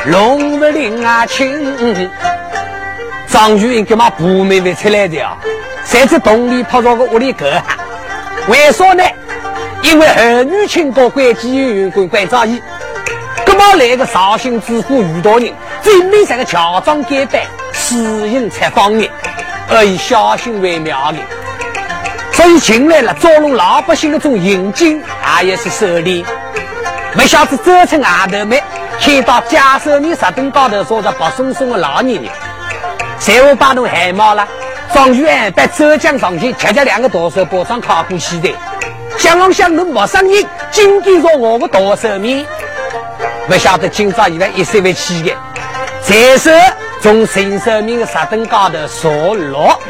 [0.07, 1.77] 龙不灵啊亲，
[3.29, 5.37] 张玉英干嘛不妹妹出来的啊？
[5.85, 7.45] 谁知洞里跑到个屋里去？
[8.49, 9.05] 为啥呢？
[9.83, 12.63] 因为儿女亲高关机员关关照义，
[13.47, 17.43] 那么来个绍兴知府遇到人，最没这个乔装改扮，
[17.75, 19.11] 私营采访的，
[19.69, 21.19] 而以小心为妙的。
[22.33, 26.25] 所以进来了，捉弄老百姓的种刑警，啊也是手里。
[27.13, 28.59] 没想到走出外头门，
[29.01, 32.31] 看到假手面石墩高头坐着白松松的老年人，
[33.19, 34.47] 谁会把侬害冒了？
[34.93, 38.55] 张玉安被浙江上去，恰恰两个大手包上卡过去的。
[39.17, 42.45] 想啷想，侬陌生人，紧跟着我的大手面，
[43.49, 45.33] 不晓得今朝以为一时为起的，
[46.03, 46.51] 再手
[47.01, 49.81] 从新手面的石凳高头坐落。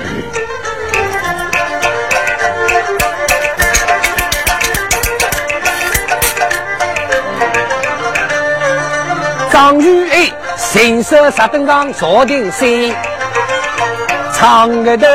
[9.60, 12.94] 张玉爱神手石墩上坐定心，
[14.32, 15.06] 唱个的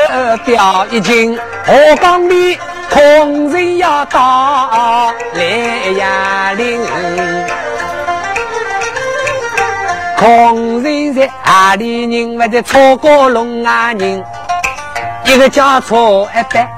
[0.44, 2.56] 表一斤，河江里。
[2.88, 5.42] 空人要到来
[5.98, 6.80] 呀岭，
[10.16, 12.38] 空人在哪里人？
[12.38, 14.24] 我在草高龙啊人，
[15.24, 16.68] 一个叫草一百，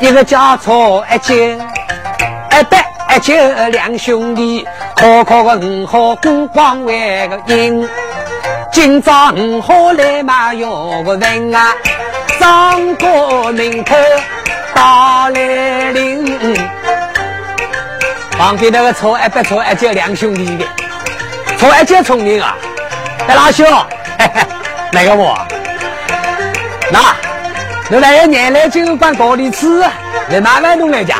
[0.00, 3.32] 一个叫草一九，一百一九
[3.70, 7.88] 两兄弟，可可个五号过光为个赢。
[8.72, 11.72] 今朝五号来嘛要个人啊，
[12.40, 13.94] 张国门口
[14.74, 16.56] 到来临。
[18.36, 20.64] 旁边那个错一百错一九两兄弟的，
[21.56, 22.56] 错一九聪明啊！
[23.28, 23.64] 哎，老兄，
[24.90, 25.38] 哪个我，
[26.90, 27.14] 那，
[27.88, 29.78] 你来个年来就管高丽吃，
[30.30, 31.14] 来慢慢弄来家。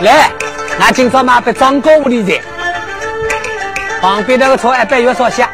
[0.00, 0.30] 来，
[0.78, 2.40] 那今朝嘛不张哥屋里在，
[4.00, 5.50] 旁边那个错一百有少下，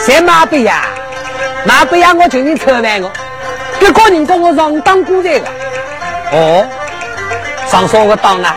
[0.00, 0.82] 谁马不呀？
[1.64, 2.12] 马不呀？
[2.12, 3.10] 我请你吃饭个，
[3.78, 5.46] 别个人跟我上当过这个。
[6.32, 6.66] 哦，
[7.68, 8.56] 上啥个当啊？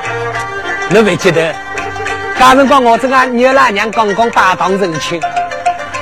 [0.89, 1.54] 你不记得？
[2.39, 5.22] 刚辰光我这个女老娘刚刚拜堂成亲，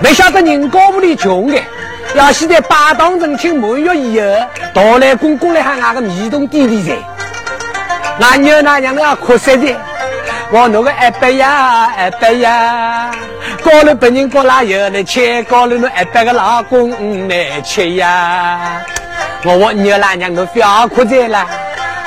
[0.02, 1.62] 没晓得人家屋里穷的，
[2.16, 4.26] 要现在拜堂成亲满月以后，
[4.74, 6.96] 到来公公来喊俺个米东弟弟噻。
[8.22, 9.74] 俺女老娘要哭死的，
[10.52, 13.12] 我那个二伯呀，二伯呀，
[13.64, 16.90] 高了本人过来有来吃，高了那二伯个老公
[17.30, 18.84] 来吃呀。
[19.44, 21.46] 我我女老娘都不要哭在了，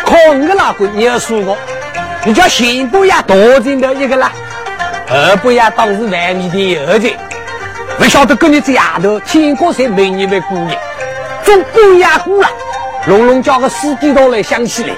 [0.04, 1.56] 靠你个老公你要说我。
[2.24, 4.32] 你叫先不呀多挣的一个啦，
[5.08, 7.08] 二不呀当时外面的儿子，
[7.96, 10.76] 不晓得跟你这丫头天过谁美女为姑娘，
[11.44, 12.48] 做姑呀姑了，
[13.06, 14.94] 隆隆叫个司机都来想起来，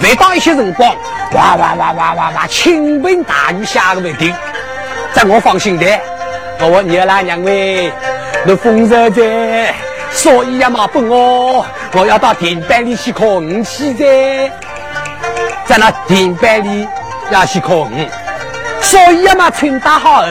[0.00, 0.94] 每当一些辰光，
[1.32, 4.34] 哇哇哇哇哇哇，倾盆大雨下个不停，
[5.12, 5.86] 在我放心的，
[6.60, 7.92] 我问二老娘喂，
[8.44, 9.74] 那风热在，
[10.10, 13.94] 所以呀嘛不我，我要到田班里去考五去。
[15.64, 16.86] 在那田班里
[17.30, 18.08] 要去考鱼，
[18.80, 20.26] 所以嘛，趁打好后，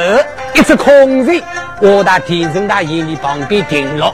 [0.53, 1.41] 一只空人
[1.81, 4.13] 我到田城大院里旁边停了。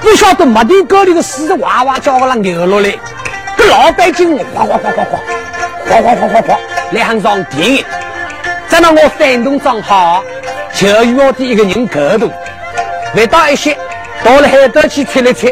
[0.00, 2.92] 不晓得麦地沟里的水哇哇叫个那流落来，
[3.68, 5.18] 老百姓哗哗哗哗哗，
[5.88, 6.58] 哗哗哗哗哗
[6.92, 7.84] 来喊上田。
[8.66, 10.24] 在那我反动正好，
[10.74, 12.32] 就要的一个人沟头，
[13.14, 13.76] 未到一些，
[14.24, 15.48] 到了海头去测了测，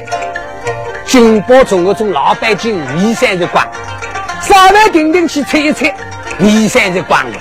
[1.07, 3.67] 金宝中个种老百姓二三十关。
[4.41, 5.87] 稍微定定去测一测，
[6.39, 7.39] 二三十光了，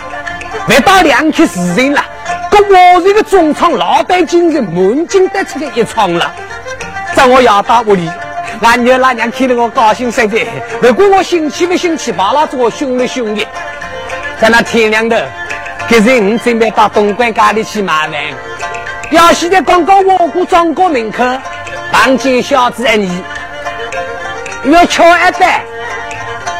[0.68, 2.04] 没到两天时辰了。
[2.52, 6.32] 可我这个中场老板精神满劲得出来一窗了。
[7.14, 8.10] 在我要到屋里，
[8.62, 10.40] 俺娘老娘看得我高兴死的。
[10.82, 13.46] 不管我兴起不兴起，把老子我凶了凶的。
[14.40, 15.16] 在那天亮头，
[15.88, 18.14] 这人我准备到东关家里去买饭。
[19.12, 21.24] 要现在刚刚 walk 过门口，
[21.92, 23.22] 碰见小子你，
[24.66, 25.62] 要敲一单。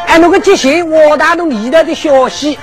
[0.06, 2.58] 哎，那个接信，我大东移来的消息，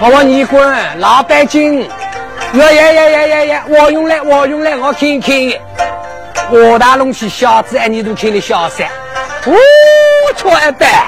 [0.00, 0.62] 我问你滚，
[1.00, 5.34] 老北京，呀呀呀呀呀呀，我用来，我用来，我看看，
[6.50, 8.84] 我大龙去小子，哎，你都看得笑噻，
[9.46, 9.54] 哦，
[10.36, 11.06] 错一百，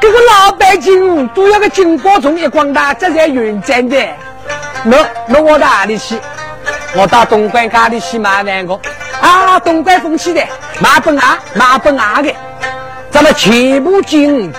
[0.00, 3.96] 这个老北京都要个金宝中一光大，这才云真的，
[4.82, 4.96] 那
[5.26, 6.18] 那我到哪里去？
[6.94, 8.80] 我到东关家里去买饭个，
[9.20, 10.42] 啊，东关风气的，
[10.80, 12.34] 买不牙，买不牙的。
[13.10, 14.52] 咱们全部金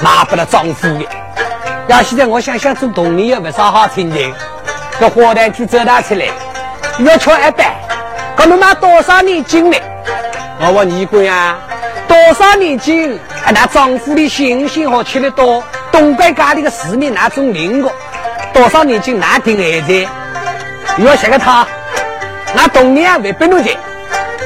[0.00, 1.06] 拿不了丈夫的。
[1.86, 4.18] 要现在我想想做童年也不少好听的。
[5.00, 6.26] 这花旦去走他出来，
[6.98, 7.74] 要吃一百，
[8.38, 9.76] 可能买多少年金呢？
[10.60, 11.58] 我问你官啊，
[12.06, 13.16] 多少年金？
[13.44, 15.60] 啊，那丈夫的心心好吃得多。
[15.90, 17.90] 东关家里的市民那种灵个，
[18.54, 20.08] 多少年金难定儿子？
[21.04, 21.66] 要想个他，
[22.54, 23.76] 那童年会不能钱，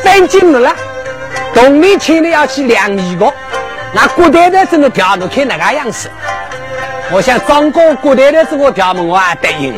[0.03, 0.75] 反金了。
[1.55, 3.31] 童年请的要去两米个。
[3.93, 6.11] 那郭太太真的调侬看那个样子，
[7.11, 9.75] 我想张哥古代的这个调门我还答应。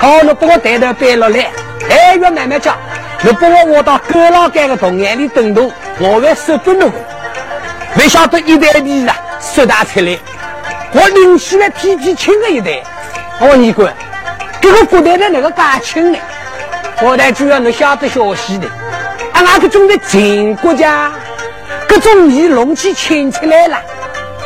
[0.00, 1.52] 好，你把我带头背了来，
[1.88, 2.76] 哎，要慢慢讲。
[3.24, 6.92] 你把我挖到狗老干的洞眼里等等，我会收不侬。
[7.94, 10.18] 没晓得一代米啊，收大出来，
[10.92, 12.82] 我拎起来天天亲了一代。
[13.40, 13.94] 我问你管，
[14.60, 16.18] 这个郭太太那个敢轻呢？
[17.00, 18.68] 我台主要你晓得消息的，
[19.32, 21.10] 啊，那个种的秦国家。
[21.88, 23.78] 各种米龙起牵出来了，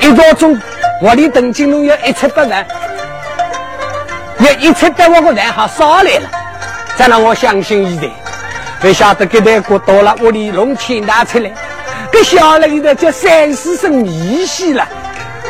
[0.01, 0.57] 一道钟
[1.03, 2.64] 我的等金龙要一七百万，
[4.39, 6.31] 要一七百万个万好烧来了，
[6.95, 8.12] 再让我相信一点。
[8.81, 11.51] 不晓得给台过到了屋里龙牵拿出来，
[12.12, 14.87] 给小了里头叫三四升米稀了。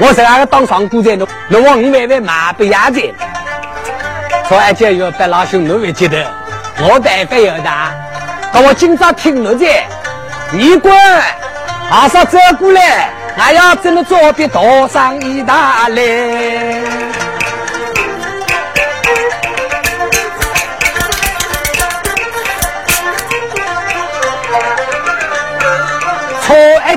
[0.01, 3.15] 我这个当上古在弄，弄我五万万买不下去。
[4.49, 6.25] 说二姐要白老兄，侬会记得，
[6.81, 7.93] 我办法要大，
[8.53, 9.85] 可我今朝听了在，
[10.53, 10.91] 你滚！
[11.91, 16.81] 阿嫂走过来，俺要怎么左边多上一大嘞？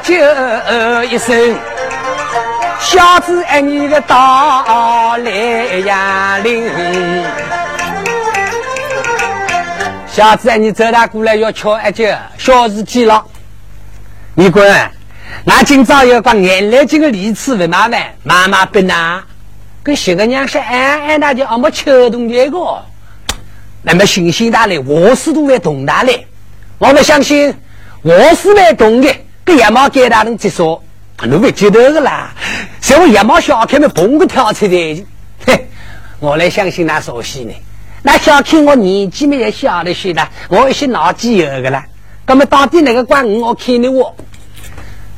[0.04, 1.56] 叫一声，
[2.80, 5.32] 小子爱，你个到来
[5.86, 6.70] 呀灵！
[10.08, 13.24] 小子哎，你走他过来要瞧一脚，小事体了。
[14.34, 14.68] 你滚！
[15.46, 19.24] 俺今朝要把眼泪这个梨子为麻烦，妈妈不拿。
[19.84, 22.58] 跟新个娘说，哎哎，那就俺们秋冬这个，
[23.84, 26.28] 那么信心大嘞，我是都会动大嘞。
[26.80, 27.56] 我们相信
[28.02, 30.82] 我是会动的，跟野猫给大人接说，
[31.24, 32.34] 你会记得个啦。
[32.80, 35.04] 像我野猫小开们蹦个跳出来，
[35.46, 35.68] 嘿，
[36.20, 37.54] 我来相信那熟悉呢。
[38.04, 41.86] 那小看我年纪没也小的些的，我一些脑筋有个啦。
[42.26, 44.16] 那么到底哪个关我看的我？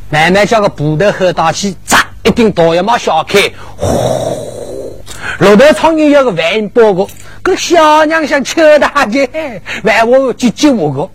[0.10, 5.02] 慢慢叫个布头后打起，扎一顶大野猫小开，呼，
[5.40, 7.08] 骆驼苍蝇要个万包个，
[7.42, 11.10] 个小娘想吃大姐，万我接接我个，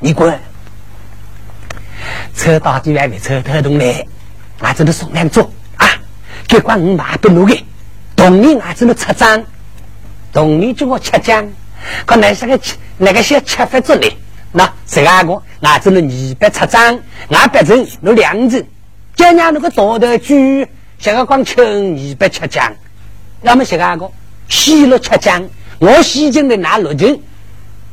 [0.00, 0.38] 你滚！
[2.34, 4.06] 车到底外面车头动来，
[4.60, 5.86] 俺这里送两桌啊，
[6.46, 7.64] 给关我马不路的，
[8.16, 9.44] 同年俺这里出账，
[10.32, 11.48] 同年叫我吃酱，
[12.06, 12.58] 可那是个
[12.96, 14.08] 那个些吃法子呢？
[14.52, 15.42] 那谁阿个？
[15.60, 16.98] 俺这里二百出张，
[17.28, 18.64] 俺百成那两成。
[19.14, 20.66] 今年那个大头猪，
[20.98, 21.64] 像个光称
[21.96, 22.72] 二百七张。
[23.42, 24.10] 要么谁阿个？
[24.48, 25.46] 洗了七张，
[25.78, 27.22] 我洗净的拿六斤。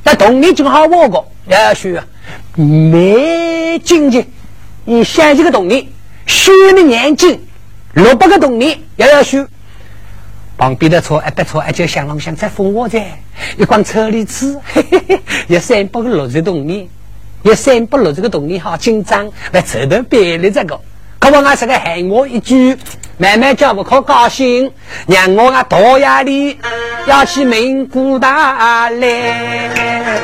[0.04, 2.00] 那同年正好我个要说，
[2.56, 4.26] 没经济，
[4.86, 5.92] 你想这个动力，
[6.26, 7.40] 虚的年纪，
[7.94, 9.46] 六百个动力也要修。
[10.58, 13.20] 旁边的车一别车，一就想啷想在封我在，
[13.58, 16.90] 一光车里吃，嘿嘿嘿，有三百个六十动力，
[17.44, 20.80] 有三百六十个动力好紧张，来扯头别的这个，
[21.20, 22.78] 可我俺是个喊我一句，
[23.18, 24.72] 慢慢叫不可高兴，
[25.08, 26.58] 让我啊大压力，
[27.06, 30.22] 要去蒙古大来。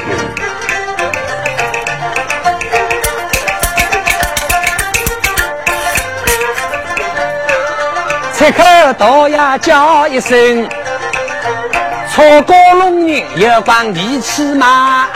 [8.42, 8.64] 此刻
[8.94, 10.68] 大呀叫一声，
[12.10, 15.08] 错过龙人有光离翅马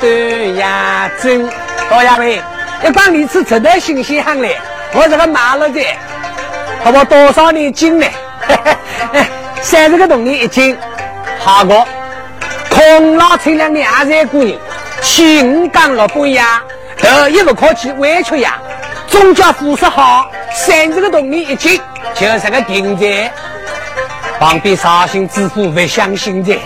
[0.00, 1.48] 断呀针。
[1.88, 2.42] 大呀喂，
[2.84, 4.56] 一光离翅值得新鲜行嘞！
[4.94, 5.80] 我这个马了的，
[6.82, 8.06] 好不多少年斤呢？
[9.62, 10.76] 三十个铜币一斤，
[11.38, 11.86] 好过。
[12.68, 14.58] 空老车辆的二十个人，
[15.02, 16.60] 七五杠六百呀，
[16.98, 18.58] 头一个科技委屈呀，
[19.06, 21.80] 总价服饰好，三十个铜币一斤。
[22.14, 23.30] 就是个定在
[24.38, 26.58] 旁边绍兴知府不相信的。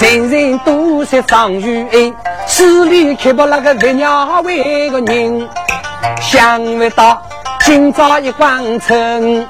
[0.00, 2.14] 人人都说张玉英，
[2.46, 5.48] 市里看不那个为鸟为个人，
[6.20, 7.22] 想不到
[7.60, 9.46] 今朝一光城，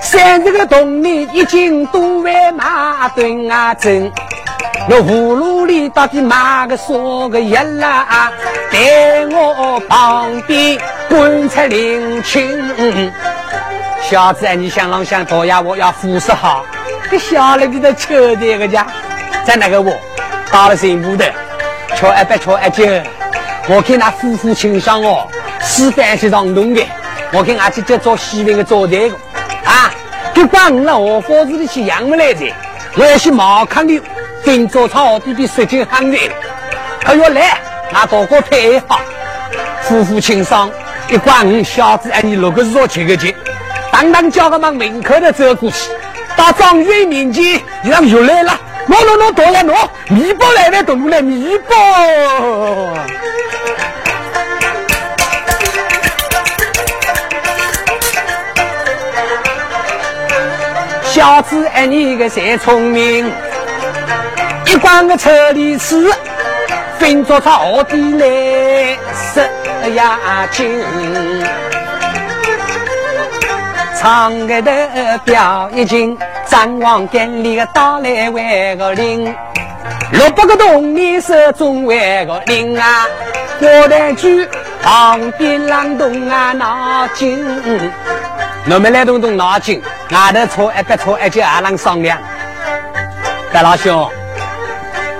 [0.00, 4.12] 三十个铜里一斤都为马墩啊挣。
[4.86, 6.92] 那葫芦里到底买个啥
[7.30, 8.30] 个药啦？
[8.70, 10.78] 在我旁边
[11.08, 13.10] 观察领情。
[14.02, 15.58] 小子，你想啷想多呀？
[15.58, 16.66] 我要服侍好。
[17.10, 18.86] 这小了给他扯的个家，
[19.44, 19.96] 在那个我
[20.50, 21.24] 到了新屋的，
[21.96, 22.84] 瞧一百瞧一九。
[23.68, 25.26] 我看那夫妇情商哦，
[25.62, 26.86] 是饭是上动的。
[27.32, 29.16] 我看俺姐姐做西边的做这个
[29.64, 29.90] 啊，
[30.34, 32.52] 就管我了我房子里去养不来的。
[32.96, 33.98] 我要去茅坑里。
[34.44, 36.18] 跟早操弟弟说句喊的，
[37.00, 37.58] 他要来，
[37.90, 39.00] 那大哥配好，
[39.80, 40.70] 夫妇情商，
[41.08, 43.34] 一管五小子，哎，你六个是七个节，
[43.90, 45.90] 当当叫他们门口的走过去，
[46.36, 48.52] 到张元面前，你让又来了，
[48.86, 51.74] 我我我多呀我，米包来了，都来米包。
[61.02, 63.32] 小子，爱，你个才聪明。
[64.66, 66.10] 一关个车里是
[66.98, 69.40] 分着草地来十
[69.94, 70.18] 呀
[70.50, 70.82] 斤，
[73.98, 79.34] 唱个的表一斤，张王店里个打来万个零，
[80.12, 81.96] 六百个铜你手中万
[82.26, 83.06] 个零啊，
[83.58, 84.48] 过来句
[84.82, 87.44] 旁边浪动啊脑筋，
[88.70, 92.18] 我们来动动脑筋，外头错一百错一就二郎商量，
[93.52, 94.10] 白老兄。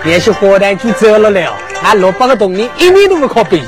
[0.04, 3.64] 也许火炭局走了了，俺六百个铜币一年都不可比。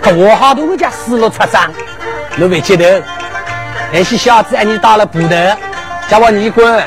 [0.00, 1.72] 可我好多个家死了出账，
[2.36, 3.02] 你别记得。
[3.92, 5.34] 那些小子，你到了部头，
[6.08, 6.82] 叫我你滚。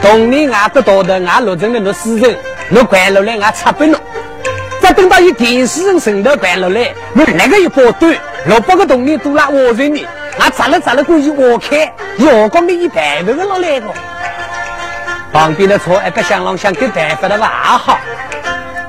[0.00, 2.34] 铜币俺不多的，俺六成的都死人，
[2.70, 4.00] 你关了来，俺插本了。
[4.80, 10.06] 再等到一电视人神头关了来，你那个一包堆，六百个铜币都拉我这里，
[10.38, 11.78] 俺砸了砸了过去我看，
[12.16, 13.86] 阳光的一百多个老来个。
[15.32, 17.98] 旁边的车一个想啷想，给办法的话好，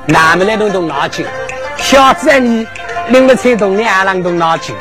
[0.07, 1.25] 哪们来动动脑筋？
[1.77, 2.67] 小子啊，你
[3.09, 4.75] 拎了车动力二郎动脑筋，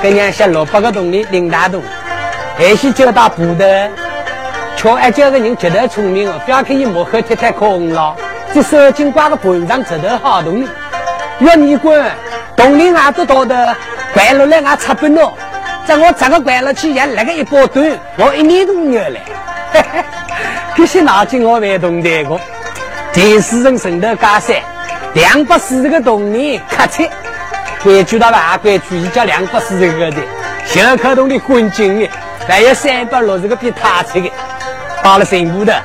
[0.00, 1.82] 跟娘下六百个动力拎大动，
[2.56, 3.64] 还是叫到部头。
[4.76, 8.14] 瞧，俺叫个人绝对聪明哦，不要看一幕后太太空了，
[8.54, 10.68] 这手巾挂个盘上，值得好动力。
[11.40, 12.12] 要你管，
[12.54, 13.76] 动力俺都到的，
[14.14, 15.32] 关了来俺插不了。
[15.86, 19.18] 在我这个关了去，也来个一包断，我一年都热了。
[20.76, 22.40] 这些脑筋我没懂得过。
[23.12, 24.56] 第四人升头加三，
[25.14, 27.04] 两百四十个动力卡车，
[27.82, 28.58] 关注到吧？
[28.62, 30.16] 规矩一叫两百四十个的，
[30.64, 32.08] 小可动力滚进的，
[32.46, 34.30] 还有三百六十个比他车的。
[35.02, 35.82] 到了新部的，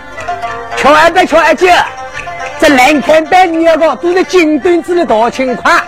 [0.77, 1.67] 瞧二百瞧二九，
[2.59, 5.81] 这南看北二个都是金墩子的大情况。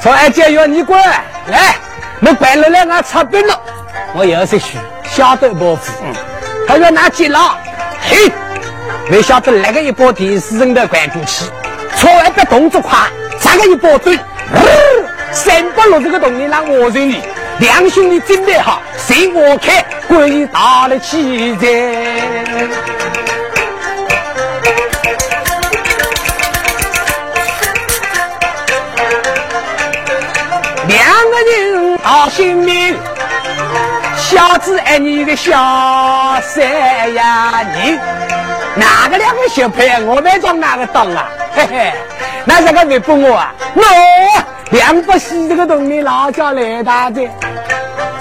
[0.00, 1.00] 瞧二姐要你管，
[1.46, 1.76] 来，
[2.22, 3.60] 我关了两个插本了，
[4.14, 5.78] 我又是虚，晓得不？
[6.02, 6.14] 嗯，
[6.70, 7.58] 他要拿金了，
[8.00, 8.30] 嘿，
[9.08, 11.50] 没晓得那个一把电视人的关注器，
[11.96, 12.96] 瞧二百动作快，
[13.40, 14.16] 这个一把准，
[15.32, 17.24] 三百六十个动力让我认你。
[17.58, 21.66] 两兄弟真的好，随我开，鬼打了起在。
[30.86, 32.96] 两个人好性命，
[34.30, 35.50] 小子爱你个小
[36.40, 36.62] 三
[37.14, 37.98] 呀你，
[38.76, 41.28] 哪个两个小配，我没装哪个当啊？
[41.52, 41.92] 嘿嘿，
[42.44, 43.52] 那这个没不我啊？
[43.74, 43.82] 我。
[44.70, 47.28] 两百四这个东西，老叫来大的，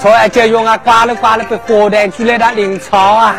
[0.02, 0.28] 错啊！
[0.28, 3.36] 就用啊，刮了刮了，被火炭出来的领草啊！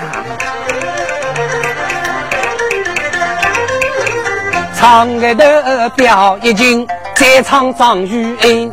[4.78, 8.72] 唱个的表一斤，再唱张玉英，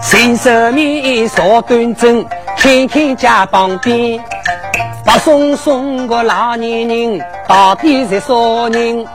[0.00, 2.24] 新手面坐端正，
[2.58, 4.18] 看看家旁边，
[5.04, 8.34] 白松松个老年人，到底是啥
[8.72, 9.06] 人？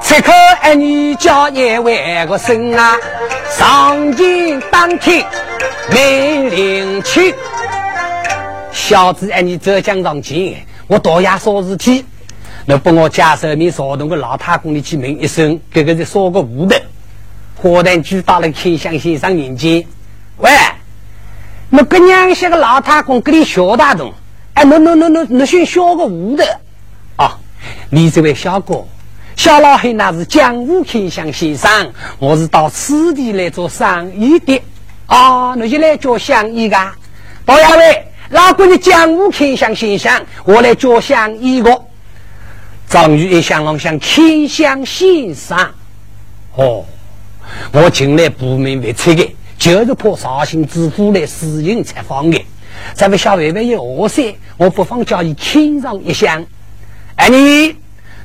[0.00, 2.96] 此刻儿女叫一万个声啊！
[3.50, 5.26] 上京当天
[5.92, 7.34] 没灵气，
[8.72, 10.56] 小子哎，你浙江上京，
[10.86, 12.04] 我到衙啥事体？
[12.66, 16.80] 那把我家手面少动个老太公里去问一声，这个是啥个屋的？
[17.56, 19.84] 火炭局到了天香先生面前，
[20.36, 20.50] 喂，
[21.70, 24.12] 那个娘些个老太公给你小大同，
[24.54, 26.44] 哎，那那那那那选小个屋的
[27.16, 27.38] 啊？
[27.88, 28.84] 你这位小哥。
[29.36, 34.60] 小老黑那是江湖天香先生，我是到此地来做生意的。
[35.06, 36.92] 啊，那就来做生意噶。
[37.46, 41.82] 大衙喂，老官的江湖天香先生，我来做生意个。
[42.86, 45.56] 张玉一想，想天香先生。
[46.56, 46.84] 哦，
[47.72, 52.44] 我进来不明为此的，就是怕绍兴知府来私营采访的。
[52.94, 56.44] 这位小妹妹有恶塞，我不妨叫你亲上一箱。
[57.14, 57.76] 哎你。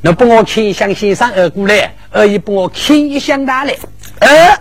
[0.02, 3.76] 能帮我请向先生二过来，二姨帮我请一箱大来。
[4.20, 4.56] 呃，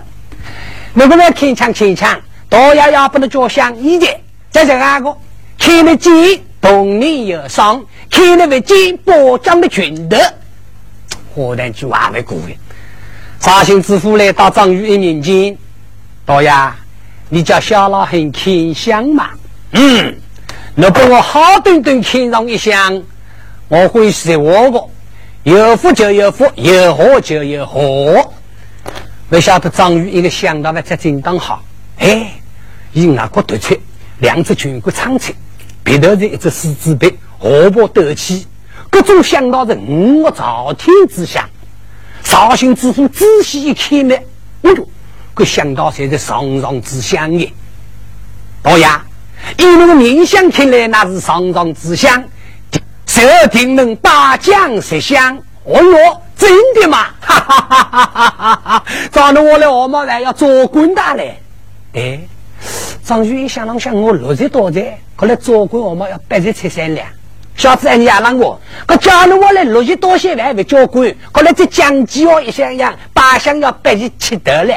[0.94, 2.18] 能不能请枪请枪？
[2.48, 4.06] 大爷要不能叫香一的，
[4.50, 5.16] 再这个，
[5.58, 10.16] 看得见同你有伤，看得见包装的裙子。
[11.34, 12.56] 火炭就还没过的。
[13.38, 15.58] 绍兴知府来到张玉一面前，
[16.26, 16.50] 大爷，
[17.28, 19.28] 你叫小老汉请香嘛？
[19.72, 20.16] 嗯，
[20.74, 23.02] 能给我好端端看上一箱，
[23.68, 24.82] 我会是我个。
[25.42, 28.32] 有福就有福，有祸就有祸。
[29.28, 31.62] 不晓得张宇一个想到了才真当好，
[31.98, 32.32] 哎，
[32.94, 33.76] 以外国独出，
[34.20, 35.34] 两只全国长车，
[35.82, 38.46] 别头是一只狮子鼻，荷包斗气，
[38.88, 41.44] 各种想到是五个朝天之相。
[42.22, 44.16] 绍兴知府仔细一看呢，
[44.62, 44.88] 哎呦，
[45.34, 47.52] 可想到才是上上之相也。
[48.62, 48.86] 大爷，
[49.58, 52.24] 以那个面相看来，那是上上之相。
[53.06, 55.36] 这定能大将十相？
[55.64, 57.06] 哦哟，真的吗？
[57.20, 58.84] 哈哈哈哈哈哈！
[59.12, 61.40] 找着我来，我们还要做官大嘞。
[61.94, 62.20] 哎，
[63.02, 67.06] 张玉一想啷想，我六十多岁，可来做官，我们要八十七三两。
[67.56, 74.74] 小子，你也让我，可叫了我来六十多岁还没做官，可来这讲几哦一想样，八想要八十七得了。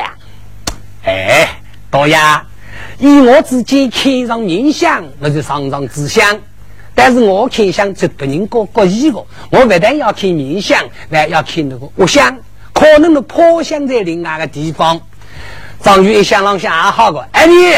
[1.08, 1.48] 哎，
[1.90, 2.18] 大爷，
[3.00, 6.38] 以我自己看上面相，那就上上之相。
[6.94, 12.38] 但是我看相就不人各各异个，我不但要看面相，还要看那个我想
[12.74, 15.00] 可能的破相在另外个地方。
[15.80, 17.74] 张玉一想，啷想也好个，哎你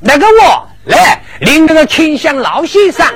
[0.00, 3.06] 那个我来领那个看相老先生，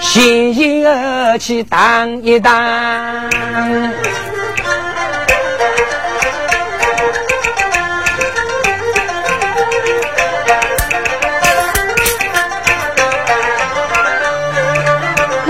[0.00, 3.28] 先行而去当一当。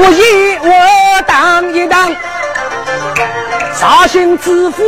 [0.06, 2.14] 我一我当一当，
[3.74, 4.84] 绍兴知府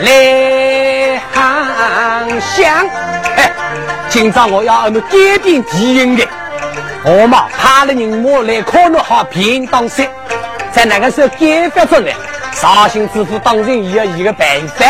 [0.00, 2.86] 来喊想，
[3.36, 3.50] 哎，
[4.10, 6.28] 今朝我要俺们改变敌人的，
[7.04, 10.06] 我嘛派了人马来考虑好便当时，
[10.70, 12.12] 在那个时候改发出来，
[12.52, 14.84] 绍兴知府当然也要一个办法。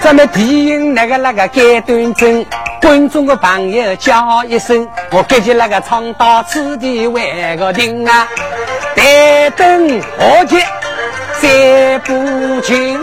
[0.00, 2.44] 咱们敌人那个那个改端正，
[2.80, 8.26] 观众的朋友叫一声，我给起那个唱到此地为个定啊，
[8.96, 10.56] 待等何节
[11.40, 12.98] 再不清。